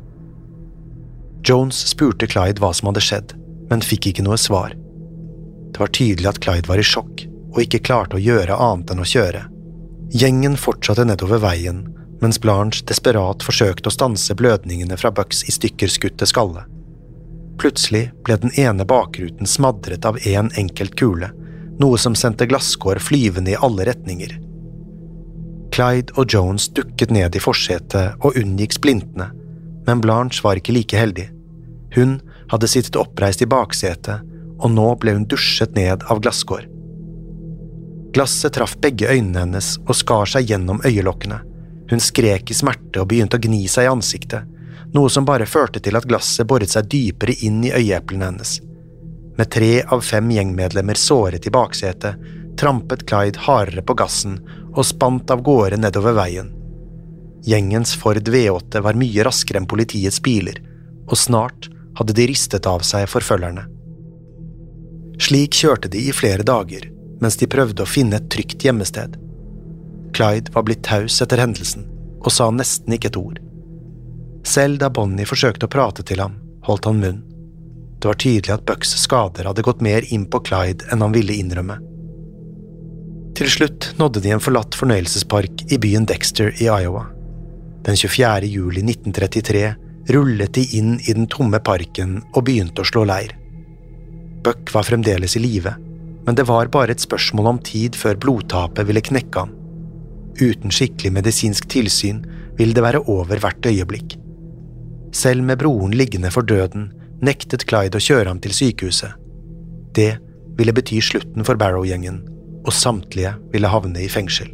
Jones 1.46 1.78
spurte 1.88 2.26
Clyde 2.28 2.60
hva 2.60 2.72
som 2.74 2.90
hadde 2.90 3.04
skjedd, 3.04 3.32
men 3.70 3.84
fikk 3.84 4.10
ikke 4.10 4.24
noe 4.26 4.36
svar. 4.40 4.74
Det 5.72 5.80
var 5.80 5.92
tydelig 5.94 6.28
at 6.32 6.40
Clyde 6.44 6.68
var 6.68 6.80
i 6.80 6.86
sjokk 6.86 7.24
og 7.54 7.62
ikke 7.62 7.84
klarte 7.86 8.18
å 8.18 8.22
gjøre 8.22 8.58
annet 8.60 8.92
enn 8.92 9.00
å 9.02 9.08
kjøre. 9.08 9.46
Gjengen 10.12 10.56
fortsatte 10.60 11.06
nedover 11.08 11.40
veien, 11.42 11.86
mens 12.20 12.40
Blanche 12.42 12.84
desperat 12.88 13.44
forsøkte 13.46 13.90
å 13.90 13.94
stanse 13.94 14.34
blødningene 14.34 14.98
fra 14.98 15.12
Bucks 15.14 15.44
i 15.48 15.54
stykker 15.54 15.90
skutte 15.92 16.26
skalle. 16.26 16.64
Plutselig 17.58 18.08
ble 18.26 18.36
den 18.42 18.54
ene 18.58 18.86
bakruten 18.86 19.46
smadret 19.46 20.06
av 20.06 20.18
én 20.22 20.46
en 20.46 20.52
enkelt 20.56 20.94
kule, 20.98 21.30
noe 21.78 21.98
som 21.98 22.14
sendte 22.18 22.46
glasskår 22.46 23.00
flyvende 23.02 23.54
i 23.54 23.58
alle 23.58 23.86
retninger. 23.88 24.36
Clyde 25.74 26.14
og 26.18 26.30
Jones 26.34 26.68
dukket 26.74 27.12
ned 27.14 27.36
i 27.36 27.42
forsetet 27.42 28.18
og 28.24 28.38
unngikk 28.38 28.78
splintene, 28.78 29.30
men 29.86 30.02
Blanche 30.02 30.42
var 30.44 30.58
ikke 30.58 30.74
like 30.74 30.98
heldig. 30.98 31.28
Hun 31.94 32.18
hadde 32.50 32.70
sittet 32.70 32.98
oppreist 32.98 33.42
i 33.44 33.50
baksetet, 33.50 34.24
og 34.58 34.72
nå 34.74 34.88
ble 34.98 35.14
hun 35.14 35.26
dusjet 35.30 35.76
ned 35.78 36.02
av 36.10 36.22
glasskår. 36.22 36.66
Glasset 38.14 38.56
traff 38.56 38.74
begge 38.82 39.06
øynene 39.06 39.44
hennes 39.44 39.76
og 39.84 39.94
skar 39.98 40.26
seg 40.30 40.48
gjennom 40.50 40.80
øyelokkene. 40.86 41.42
Hun 41.90 42.00
skrek 42.00 42.50
i 42.50 42.56
smerte 42.56 43.00
og 43.02 43.08
begynte 43.10 43.38
å 43.38 43.42
gni 43.42 43.64
seg 43.70 43.86
i 43.86 43.92
ansiktet, 43.92 44.44
noe 44.94 45.10
som 45.12 45.26
bare 45.28 45.48
førte 45.48 45.80
til 45.84 45.96
at 45.96 46.08
glasset 46.08 46.48
boret 46.48 46.72
seg 46.72 46.88
dypere 46.92 47.36
inn 47.44 47.62
i 47.64 47.72
øyeeplene 47.72 48.30
hennes. 48.30 48.58
Med 49.38 49.50
tre 49.54 49.82
av 49.84 50.02
fem 50.02 50.30
gjengmedlemmer 50.34 50.98
såret 50.98 51.46
i 51.46 51.52
baksetet, 51.54 52.16
trampet 52.58 53.04
Clyde 53.06 53.44
hardere 53.46 53.84
på 53.86 53.94
gassen 53.94 54.40
og 54.74 54.84
spant 54.86 55.30
av 55.30 55.44
gårde 55.46 55.78
nedover 55.78 56.16
veien. 56.18 56.50
Gjengens 57.46 57.94
Ford 57.96 58.28
V8 58.28 58.82
var 58.82 58.98
mye 58.98 59.24
raskere 59.24 59.60
enn 59.60 59.68
politiets 59.70 60.18
biler, 60.24 60.58
og 61.06 61.16
snart 61.16 61.68
hadde 62.00 62.16
de 62.18 62.26
ristet 62.30 62.66
av 62.66 62.82
seg 62.86 63.06
forfølgerne. 63.10 63.64
Slik 65.22 65.56
kjørte 65.60 65.90
de 65.90 66.02
i 66.08 66.14
flere 66.14 66.44
dager, 66.46 66.90
mens 67.22 67.38
de 67.38 67.48
prøvde 67.50 67.82
å 67.82 67.90
finne 67.90 68.18
et 68.18 68.28
trygt 68.30 68.66
gjemmested. 68.66 69.16
Clyde 70.14 70.52
var 70.54 70.66
blitt 70.66 70.84
taus 70.86 71.20
etter 71.22 71.40
hendelsen 71.42 71.86
og 72.18 72.32
sa 72.34 72.48
nesten 72.50 72.94
ikke 72.94 73.12
et 73.12 73.18
ord. 73.20 73.38
Selv 74.48 74.80
da 74.82 74.90
Bonnie 74.90 75.28
forsøkte 75.28 75.68
å 75.68 75.72
prate 75.72 76.04
til 76.06 76.22
ham, 76.22 76.38
holdt 76.66 76.88
han 76.88 77.00
munn. 77.02 77.20
Det 77.98 78.10
var 78.10 78.18
tydelig 78.22 78.54
at 78.54 78.64
Bucks 78.66 78.94
skader 79.02 79.48
hadde 79.48 79.64
gått 79.66 79.82
mer 79.84 80.06
inn 80.14 80.26
på 80.30 80.40
Clyde 80.46 80.86
enn 80.92 81.02
han 81.04 81.14
ville 81.14 81.34
innrømme. 81.34 81.78
Til 83.38 83.50
slutt 83.50 83.92
nådde 84.00 84.22
de 84.24 84.32
en 84.34 84.42
forlatt 84.42 84.74
fornøyelsespark 84.78 85.68
i 85.70 85.78
byen 85.82 86.06
Dexter 86.10 86.50
i 86.58 86.66
Iowa. 86.66 87.04
Den 87.86 87.98
24. 87.98 88.48
juli 88.50 88.82
1933 88.82 89.62
rullet 90.14 90.54
de 90.54 90.64
inn 90.78 90.96
i 91.04 91.14
den 91.14 91.28
tomme 91.30 91.60
parken 91.62 92.18
og 92.32 92.46
begynte 92.48 92.82
å 92.82 92.88
slå 92.88 93.04
leir. 93.08 93.34
Buck 94.42 94.72
var 94.74 94.86
fremdeles 94.86 95.36
i 95.36 95.42
live, 95.42 95.74
men 96.26 96.38
det 96.38 96.46
var 96.48 96.70
bare 96.72 96.94
et 96.94 97.04
spørsmål 97.04 97.52
om 97.52 97.62
tid 97.64 97.98
før 97.98 98.18
blodtapet 98.20 98.88
ville 98.88 99.04
knekke 99.04 99.44
ham. 99.44 99.57
Uten 100.38 100.70
skikkelig 100.70 101.12
medisinsk 101.16 101.66
tilsyn 101.70 102.22
ville 102.58 102.74
det 102.76 102.84
være 102.84 103.02
over 103.10 103.40
hvert 103.42 103.66
øyeblikk. 103.66 104.16
Selv 105.14 105.42
med 105.42 105.58
broren 105.58 105.94
liggende 105.96 106.30
for 106.30 106.46
døden 106.46 106.92
nektet 107.24 107.66
Clyde 107.66 107.98
å 107.98 108.02
kjøre 108.02 108.30
ham 108.30 108.40
til 108.42 108.54
sykehuset. 108.54 109.16
Det 109.96 110.18
ville 110.58 110.74
bety 110.74 111.00
slutten 111.02 111.46
for 111.46 111.58
Barrow-gjengen, 111.58 112.20
og 112.66 112.74
samtlige 112.74 113.34
ville 113.52 113.70
havne 113.70 114.02
i 114.04 114.10
fengsel. 114.10 114.50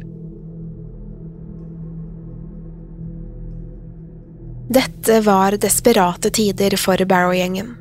Dette 4.73 5.19
var 5.25 5.57
desperate 5.61 6.31
tider 6.33 6.73
for 6.81 6.97
Barrow-gjengen. 7.05 7.75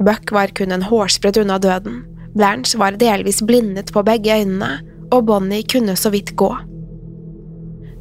Buck 0.00 0.32
var 0.32 0.54
kun 0.56 0.72
en 0.72 0.86
hårsbredd 0.88 1.42
unna 1.42 1.58
døden, 1.60 2.00
Blanche 2.32 2.78
var 2.80 2.96
delvis 2.96 3.42
blindet 3.44 3.92
på 3.92 4.02
begge 4.06 4.32
øynene, 4.40 4.78
og 5.12 5.26
Bonnie 5.28 5.66
kunne 5.68 5.96
så 6.00 6.10
vidt 6.10 6.32
gå. 6.40 6.48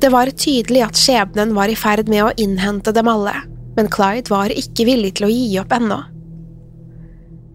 Det 0.02 0.10
var 0.10 0.32
tydelig 0.34 0.82
at 0.82 0.98
skjebnen 0.98 1.52
var 1.54 1.70
i 1.70 1.78
ferd 1.78 2.08
med 2.10 2.24
å 2.26 2.32
innhente 2.42 2.90
dem 2.96 3.10
alle, 3.12 3.36
men 3.78 3.90
Clyde 3.92 4.34
var 4.34 4.50
ikke 4.50 4.88
villig 4.88 5.12
til 5.20 5.28
å 5.28 5.30
gi 5.30 5.60
opp 5.62 5.76
ennå. 5.78 6.00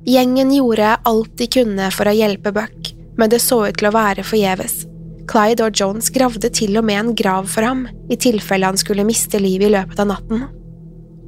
Gjengen 0.06 0.52
gjorde 0.54 0.92
alt 1.10 1.32
de 1.40 1.48
kunne 1.50 1.88
for 1.90 2.06
å 2.06 2.14
hjelpe 2.14 2.52
Buck, 2.54 2.92
men 3.18 3.32
det 3.32 3.40
så 3.42 3.64
ut 3.66 3.80
til 3.80 3.88
å 3.90 3.96
være 3.96 4.22
forgjeves. 4.22 4.84
Clyde 5.26 5.66
og 5.66 5.74
Jones 5.74 6.12
gravde 6.14 6.52
til 6.54 6.78
og 6.78 6.86
med 6.86 7.00
en 7.00 7.10
grav 7.18 7.48
for 7.50 7.66
ham, 7.66 7.82
i 8.06 8.14
tilfelle 8.14 8.70
han 8.70 8.78
skulle 8.78 9.08
miste 9.08 9.42
livet 9.42 9.66
i 9.66 9.74
løpet 9.74 10.04
av 10.04 10.12
natten. 10.12 10.46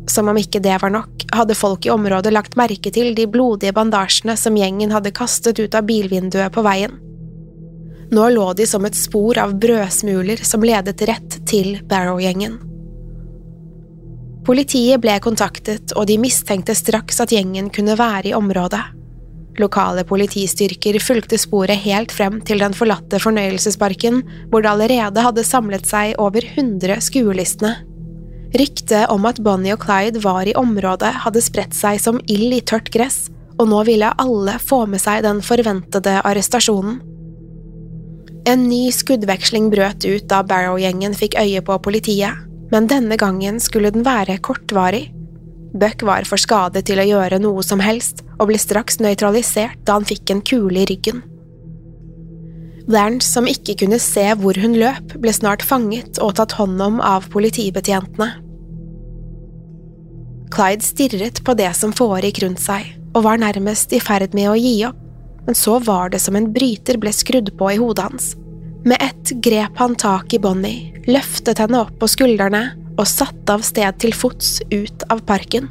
Som 0.08 0.30
om 0.30 0.38
ikke 0.38 0.62
det 0.62 0.78
var 0.84 0.94
nok, 0.94 1.26
hadde 1.34 1.58
folk 1.58 1.88
i 1.88 1.92
området 1.92 2.30
lagt 2.32 2.54
merke 2.60 2.94
til 2.94 3.10
de 3.18 3.26
blodige 3.26 3.74
bandasjene 3.74 4.38
som 4.38 4.56
gjengen 4.56 4.94
hadde 4.94 5.16
kastet 5.18 5.58
ut 5.58 5.74
av 5.74 5.90
bilvinduet 5.90 6.54
på 6.54 6.62
veien. 6.62 6.94
Nå 8.10 8.28
lå 8.32 8.52
de 8.56 8.64
som 8.66 8.84
et 8.88 8.96
spor 8.96 9.38
av 9.38 9.52
brødsmuler 9.60 10.40
som 10.46 10.64
ledet 10.64 11.02
rett 11.10 11.38
til 11.48 11.76
Barrow-gjengen. 11.88 12.56
Politiet 14.48 15.02
ble 15.04 15.18
kontaktet, 15.20 15.92
og 15.92 16.06
de 16.08 16.16
mistenkte 16.16 16.72
straks 16.72 17.20
at 17.20 17.34
gjengen 17.34 17.68
kunne 17.68 17.98
være 18.00 18.30
i 18.30 18.36
området. 18.36 18.80
Lokale 19.60 20.06
politistyrker 20.08 20.96
fulgte 21.02 21.36
sporet 21.36 21.82
helt 21.82 22.14
frem 22.14 22.38
til 22.46 22.62
den 22.62 22.72
forlatte 22.78 23.20
fornøyelsesparken, 23.20 24.22
hvor 24.48 24.64
det 24.64 24.70
allerede 24.70 25.24
hadde 25.26 25.44
samlet 25.44 25.84
seg 25.90 26.14
over 26.22 26.46
100 26.46 27.02
skuelystne. 27.04 27.74
Ryktet 28.56 29.10
om 29.12 29.26
at 29.28 29.42
Bonnie 29.44 29.74
og 29.76 29.82
Clyde 29.84 30.22
var 30.24 30.48
i 30.48 30.56
området, 30.56 31.10
hadde 31.26 31.44
spredt 31.44 31.76
seg 31.76 32.00
som 32.00 32.22
ild 32.24 32.54
i 32.56 32.62
tørt 32.64 32.88
gress, 32.94 33.26
og 33.58 33.68
nå 33.68 33.82
ville 33.84 34.14
alle 34.22 34.56
få 34.62 34.86
med 34.88 35.02
seg 35.02 35.26
den 35.26 35.42
forventede 35.44 36.22
arrestasjonen. 36.22 37.02
En 38.48 38.68
ny 38.70 38.88
skuddveksling 38.94 39.68
brøt 39.74 40.06
ut 40.08 40.28
da 40.30 40.42
Barrow-gjengen 40.46 41.16
fikk 41.16 41.36
øye 41.36 41.60
på 41.64 41.76
politiet 41.84 42.48
men 42.72 42.88
denne 42.88 43.16
gangen 43.20 43.60
skulle 43.62 43.92
den 43.94 44.04
være 44.06 44.38
kortvarig. 44.44 45.08
Buck 45.78 46.02
var 46.06 46.26
for 46.28 46.40
skadet 46.40 46.86
til 46.88 47.00
å 47.00 47.06
gjøre 47.06 47.40
noe 47.42 47.62
som 47.64 47.80
helst, 47.84 48.24
og 48.38 48.48
ble 48.50 48.60
straks 48.60 49.00
nøytralisert 49.04 49.80
da 49.86 49.98
han 49.98 50.08
fikk 50.08 50.32
en 50.32 50.44
kule 50.44 50.82
i 50.82 50.88
ryggen. 50.88 51.22
Blanche, 52.88 53.26
som 53.26 53.48
ikke 53.48 53.76
kunne 53.82 53.98
se 54.00 54.24
hvor 54.40 54.56
hun 54.56 54.78
løp, 54.80 55.12
ble 55.20 55.32
snart 55.36 55.64
fanget 55.64 56.20
og 56.24 56.38
tatt 56.38 56.56
hånd 56.56 56.80
om 56.80 57.02
av 57.04 57.28
politibetjentene. 57.32 58.30
Clyde 60.48 60.86
stirret 60.86 61.42
på 61.44 61.52
det 61.58 61.68
som 61.76 61.92
foregikk 61.92 62.40
rundt 62.46 62.62
seg, 62.64 62.86
og 63.12 63.26
var 63.26 63.40
nærmest 63.40 63.92
i 63.92 64.00
ferd 64.00 64.32
med 64.36 64.48
å 64.48 64.56
gi 64.56 64.78
opp, 64.88 65.04
men 65.48 65.54
så 65.54 65.78
var 65.78 66.10
det 66.10 66.18
som 66.20 66.36
en 66.36 66.50
bryter 66.52 66.98
ble 67.00 67.08
skrudd 67.08 67.46
på 67.56 67.70
i 67.72 67.76
hodet 67.80 68.04
hans. 68.04 68.24
Med 68.84 69.00
ett 69.00 69.30
grep 69.40 69.78
han 69.80 69.94
tak 69.96 70.34
i 70.36 70.38
Bonnie, 70.38 70.90
løftet 71.06 71.62
henne 71.62 71.78
opp 71.86 71.94
på 71.96 72.08
skuldrene 72.12 72.60
og 72.98 73.06
satte 73.08 73.54
av 73.54 73.62
sted 73.64 73.96
til 73.96 74.12
fots 74.12 74.58
ut 74.68 75.06
av 75.08 75.22
parken. 75.24 75.70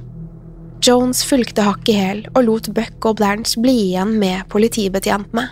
Jones 0.82 1.22
fulgte 1.30 1.62
hakk 1.62 1.92
i 1.94 1.94
hæl 1.94 2.24
og 2.32 2.40
lot 2.48 2.70
Buck 2.74 3.06
og 3.06 3.20
Blanche 3.20 3.62
bli 3.62 3.76
igjen 3.92 4.16
med 4.18 4.48
politibetjentene. 4.50 5.44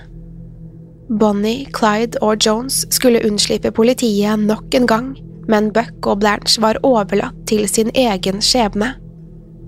Bonnie, 1.22 1.68
Clyde 1.78 2.18
og 2.26 2.42
Jones 2.42 2.80
skulle 2.98 3.22
unnslippe 3.30 3.70
politiet 3.78 4.42
nok 4.42 4.74
en 4.74 4.90
gang, 4.90 5.12
men 5.46 5.70
Buck 5.76 6.10
og 6.10 6.24
Blanche 6.24 6.64
var 6.66 6.82
overlatt 6.82 7.46
til 7.46 7.70
sin 7.70 7.94
egen 7.94 8.42
skjebne. 8.42 8.96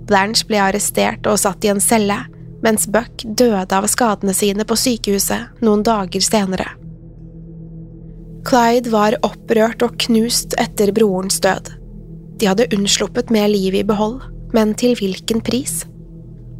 Blanche 0.09 0.49
ble 0.49 0.63
arrestert 0.65 1.29
og 1.29 1.37
satt 1.45 1.61
i 1.61 1.69
en 1.75 1.83
celle, 1.83 2.17
mens 2.67 2.88
Buck 2.91 3.23
døde 3.23 3.71
av 3.71 3.88
skadene 3.88 4.34
sine 4.36 4.65
på 4.67 4.75
sykehuset 4.75 5.63
noen 5.63 5.86
dager 5.88 6.23
senere. 6.23 6.67
Clyde 8.47 8.91
var 8.91 9.15
opprørt 9.27 9.84
og 9.86 9.95
knust 10.03 10.56
etter 10.60 10.91
brorens 10.95 11.39
død. 11.43 11.71
De 12.39 12.49
hadde 12.49 12.67
unnsluppet 12.75 13.32
med 13.34 13.53
livet 13.53 13.82
i 13.82 13.88
behold, 13.88 14.19
men 14.56 14.75
til 14.80 14.95
hvilken 14.99 15.39
pris? 15.43 15.86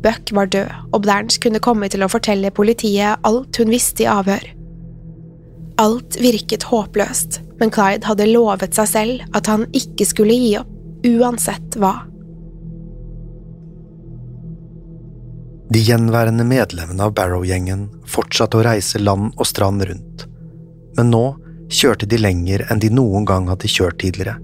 Buck 0.04 0.32
var 0.36 0.48
død, 0.52 0.72
og 0.93 1.04
Blanche 1.04 1.41
kunne 1.43 1.63
komme 1.63 1.89
til 1.91 2.04
å 2.06 2.12
fortelle 2.12 2.54
politiet 2.56 3.20
alt 3.28 3.60
hun 3.60 3.72
visste 3.74 4.06
i 4.06 4.12
avhør. 4.12 4.46
Alt 5.84 6.17
virket 6.24 6.70
håpløst, 6.72 7.41
men 7.60 7.72
Clyde 7.74 8.08
hadde 8.08 8.32
lovet 8.32 8.80
seg 8.80 8.91
selv 8.93 9.38
at 9.38 9.52
han 9.52 9.67
ikke 9.76 10.08
skulle 10.08 10.39
gi 10.39 10.54
opp, 10.60 10.72
uansett 11.08 11.76
hva. 11.80 11.98
De 15.69 15.80
gjenværende 15.84 16.45
medlemmene 16.47 17.03
av 17.03 17.13
Barrow-gjengen 17.17 17.88
fortsatte 18.08 18.60
å 18.60 18.63
reise 18.63 19.01
land 19.01 19.34
og 19.36 19.47
strand 19.49 19.84
rundt, 19.89 20.23
men 20.95 21.12
nå 21.12 21.23
kjørte 21.67 22.08
de 22.08 22.19
lenger 22.21 22.63
enn 22.71 22.80
de 22.80 22.89
noen 22.93 23.25
gang 23.27 23.49
hadde 23.51 23.67
kjørt 23.67 23.99
tidligere. 23.99 24.38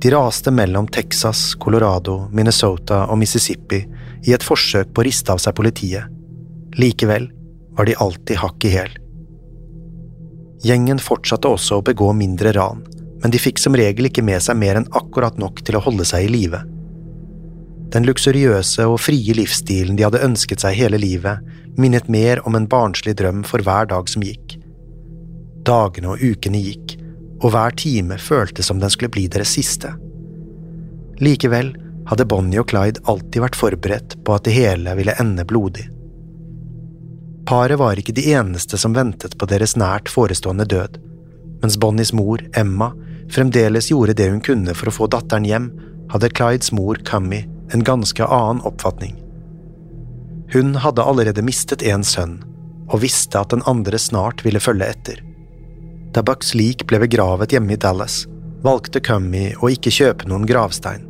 De 0.00 0.10
raste 0.10 0.50
mellom 0.50 0.88
Texas, 0.88 1.54
Colorado, 1.60 2.24
Minnesota 2.32 3.04
og 3.12 3.20
Mississippi 3.20 3.84
i 4.26 4.32
et 4.34 4.44
forsøk 4.44 4.90
på 4.94 5.02
å 5.02 5.06
riste 5.06 5.30
av 5.30 5.42
seg 5.42 5.54
politiet. 5.54 6.08
Likevel 6.80 7.28
var 7.76 7.86
de 7.86 7.98
alltid 8.00 8.40
hakk 8.40 8.66
i 8.66 8.72
hæl. 8.74 8.96
Gjengen 10.64 10.98
fortsatte 11.00 11.48
også 11.48 11.78
å 11.78 11.84
begå 11.84 12.10
mindre 12.16 12.52
ran, 12.56 12.82
men 13.22 13.32
de 13.32 13.38
fikk 13.40 13.60
som 13.60 13.76
regel 13.76 14.08
ikke 14.08 14.24
med 14.24 14.42
seg 14.42 14.58
mer 14.58 14.80
enn 14.80 14.90
akkurat 14.96 15.38
nok 15.40 15.62
til 15.64 15.78
å 15.78 15.84
holde 15.84 16.08
seg 16.08 16.26
i 16.26 16.32
live. 16.32 16.64
Den 17.90 18.06
luksuriøse 18.06 18.86
og 18.86 19.00
frie 19.02 19.34
livsstilen 19.34 19.96
de 19.98 20.06
hadde 20.06 20.22
ønsket 20.22 20.62
seg 20.62 20.78
hele 20.78 21.00
livet, 21.00 21.42
minnet 21.80 22.10
mer 22.12 22.42
om 22.46 22.54
en 22.54 22.68
barnslig 22.70 23.16
drøm 23.18 23.42
for 23.46 23.62
hver 23.66 23.88
dag 23.90 24.10
som 24.10 24.22
gikk. 24.22 24.56
Dagene 25.66 26.14
og 26.14 26.22
ukene 26.22 26.60
gikk, 26.62 26.96
og 27.40 27.50
hver 27.54 27.74
time 27.74 28.18
føltes 28.20 28.70
som 28.70 28.78
den 28.82 28.92
skulle 28.92 29.12
bli 29.16 29.26
deres 29.32 29.56
siste. 29.56 29.90
Likevel 31.20 31.72
hadde 32.08 32.26
Bonnie 32.30 32.62
og 32.62 32.70
Clyde 32.70 33.02
alltid 33.10 33.42
vært 33.42 33.58
forberedt 33.58 34.16
på 34.24 34.36
at 34.36 34.46
det 34.46 34.54
hele 34.54 34.94
ville 34.98 35.16
ende 35.20 35.44
blodig. 35.48 35.88
Paret 37.50 37.80
var 37.80 37.98
ikke 37.98 38.14
de 38.14 38.28
eneste 38.30 38.78
som 38.78 38.94
ventet 38.94 39.34
på 39.38 39.46
deres 39.50 39.74
nært 39.80 40.10
forestående 40.12 40.68
død. 40.70 41.00
Mens 41.62 41.76
Bonnies 41.80 42.12
mor, 42.14 42.42
Emma, 42.56 42.92
fremdeles 43.32 43.90
gjorde 43.90 44.14
det 44.16 44.28
hun 44.30 44.42
kunne 44.44 44.74
for 44.78 44.90
å 44.90 44.94
få 44.94 45.08
datteren 45.10 45.48
hjem, 45.48 45.72
hadde 46.12 46.30
Clydes 46.34 46.70
mor, 46.76 47.00
Cummy, 47.06 47.42
en 47.72 47.84
ganske 47.84 48.24
annen 48.24 48.62
oppfatning. 48.66 49.16
Hun 50.52 50.74
hadde 50.82 51.02
allerede 51.02 51.42
mistet 51.46 51.82
en 51.86 52.04
sønn, 52.04 52.40
og 52.90 53.04
visste 53.04 53.38
at 53.38 53.52
den 53.54 53.62
andre 53.70 53.98
snart 53.98 54.44
ville 54.44 54.60
følge 54.62 54.88
etter. 54.90 55.20
Da 56.10 56.24
Bucks 56.26 56.54
lik 56.58 56.86
ble 56.90 56.98
begravet 57.04 57.54
hjemme 57.54 57.76
i 57.76 57.78
Dallas, 57.78 58.24
valgte 58.66 59.00
Cummy 59.00 59.52
å 59.62 59.70
ikke 59.70 59.92
kjøpe 59.94 60.26
noen 60.28 60.46
gravstein. 60.48 61.06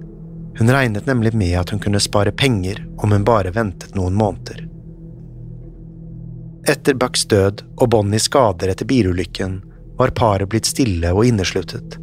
Hun 0.58 0.68
regnet 0.68 1.06
nemlig 1.08 1.32
med 1.32 1.56
at 1.56 1.72
hun 1.72 1.80
kunne 1.80 2.02
spare 2.02 2.34
penger 2.36 2.82
om 3.00 3.14
hun 3.14 3.24
bare 3.24 3.54
ventet 3.54 3.96
noen 3.96 4.14
måneder. 4.18 4.66
Etter 6.68 6.94
Bucks 6.94 7.24
død 7.30 7.64
og 7.80 7.88
Bonnies 7.94 8.28
skader 8.28 8.68
etter 8.68 8.84
bilulykken 8.84 9.62
var 9.96 10.12
paret 10.16 10.50
blitt 10.52 10.68
stille 10.68 11.14
og 11.16 11.24
innesluttet. 11.24 11.96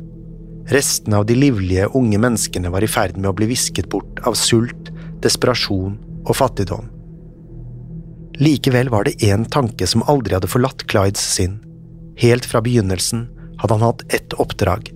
Restene 0.68 1.18
av 1.22 1.26
de 1.26 1.36
livlige, 1.36 1.88
unge 1.96 2.20
menneskene 2.20 2.72
var 2.74 2.84
i 2.84 2.92
ferd 2.92 3.16
med 3.18 3.30
å 3.32 3.36
bli 3.38 3.48
visket 3.54 3.88
bort 3.90 4.20
av 4.28 4.36
sult, 4.36 4.92
desperasjon 5.24 5.96
og 6.26 6.36
fattigdom. 6.36 6.90
Likevel 8.38 8.92
var 8.94 9.08
det 9.08 9.18
én 9.26 9.48
tanke 9.50 9.88
som 9.88 10.04
aldri 10.12 10.36
hadde 10.36 10.52
forlatt 10.52 10.84
Clydes 10.92 11.24
sinn. 11.38 11.58
Helt 12.20 12.46
fra 12.46 12.62
begynnelsen 12.62 13.26
hadde 13.62 13.78
han 13.78 13.86
hatt 13.88 14.04
ett 14.14 14.36
oppdrag, 14.38 14.92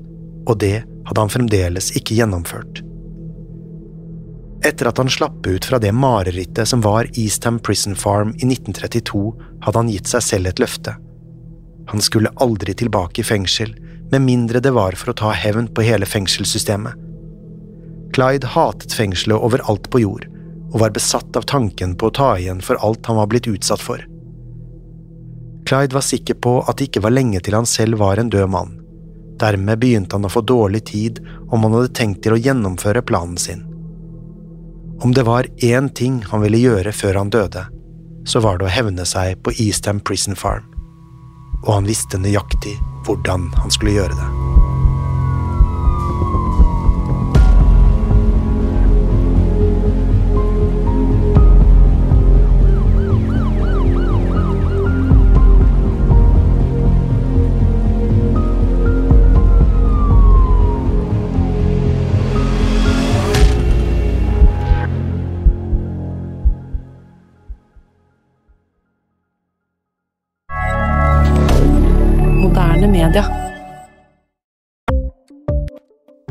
og 0.46 0.60
det 0.62 0.84
hadde 1.08 1.24
han 1.24 1.32
fremdeles 1.34 1.90
ikke 1.98 2.20
gjennomført. 2.20 2.84
Etter 4.62 4.92
at 4.92 5.00
han 5.02 5.10
slapp 5.10 5.48
ut 5.48 5.66
fra 5.66 5.80
det 5.82 5.94
marerittet 5.98 6.70
som 6.70 6.84
var 6.86 7.10
Eastham 7.18 7.58
Prison 7.64 7.96
Farm 7.98 8.36
i 8.38 8.46
1932, 8.46 9.24
hadde 9.66 9.82
han 9.82 9.90
gitt 9.90 10.12
seg 10.12 10.26
selv 10.28 10.52
et 10.52 10.62
løfte. 10.62 10.94
Han 11.90 12.04
skulle 12.04 12.30
aldri 12.44 12.76
tilbake 12.78 13.24
i 13.24 13.26
fengsel, 13.26 13.74
med 14.12 14.22
mindre 14.22 14.60
det 14.60 14.74
var 14.76 14.98
for 15.00 15.14
å 15.14 15.18
ta 15.18 15.32
hevn 15.32 15.70
på 15.72 15.86
hele 15.88 16.06
fengselssystemet. 16.06 16.96
Clyde 18.12 18.50
hatet 18.54 18.94
fengselet 18.94 19.40
overalt 19.40 19.88
på 19.92 20.02
jord, 20.04 20.26
og 20.72 20.80
var 20.84 20.96
besatt 20.96 21.38
av 21.40 21.48
tanken 21.48 21.96
på 21.96 22.10
å 22.10 22.16
ta 22.16 22.34
igjen 22.40 22.60
for 22.64 22.80
alt 22.84 23.08
han 23.08 23.20
var 23.22 23.30
blitt 23.32 23.48
utsatt 23.48 23.84
for. 23.84 24.04
Clyde 25.68 25.96
var 25.96 26.04
sikker 26.04 26.36
på 26.44 26.58
at 26.68 26.78
det 26.78 26.90
ikke 26.90 27.06
var 27.06 27.16
lenge 27.16 27.40
til 27.40 27.56
han 27.56 27.70
selv 27.70 28.02
var 28.02 28.20
en 28.20 28.32
død 28.34 28.50
mann. 28.52 28.78
Dermed 29.40 29.80
begynte 29.80 30.18
han 30.18 30.28
å 30.28 30.32
få 30.32 30.44
dårlig 30.44 30.84
tid 30.92 31.22
om 31.48 31.64
han 31.64 31.78
hadde 31.78 31.94
tenkt 31.98 32.24
til 32.26 32.36
å 32.36 32.42
gjennomføre 32.42 33.04
planen 33.08 33.40
sin. 33.40 33.64
Om 35.02 35.16
det 35.18 35.24
var 35.26 35.48
én 35.64 35.88
ting 35.90 36.20
han 36.30 36.44
ville 36.44 36.60
gjøre 36.62 36.92
før 36.94 37.24
han 37.24 37.32
døde, 37.34 37.64
så 38.28 38.44
var 38.44 38.60
det 38.60 38.68
å 38.68 38.76
hevne 38.76 39.06
seg 39.08 39.40
på 39.42 39.56
Eastham 39.58 40.04
Prison 40.04 40.38
Farm. 40.38 40.71
Og 41.62 41.74
han 41.78 41.90
visste 41.90 42.22
nøyaktig 42.22 42.80
hvordan 43.06 43.52
han 43.62 43.74
skulle 43.74 43.98
gjøre 44.00 44.18
det. 44.18 44.51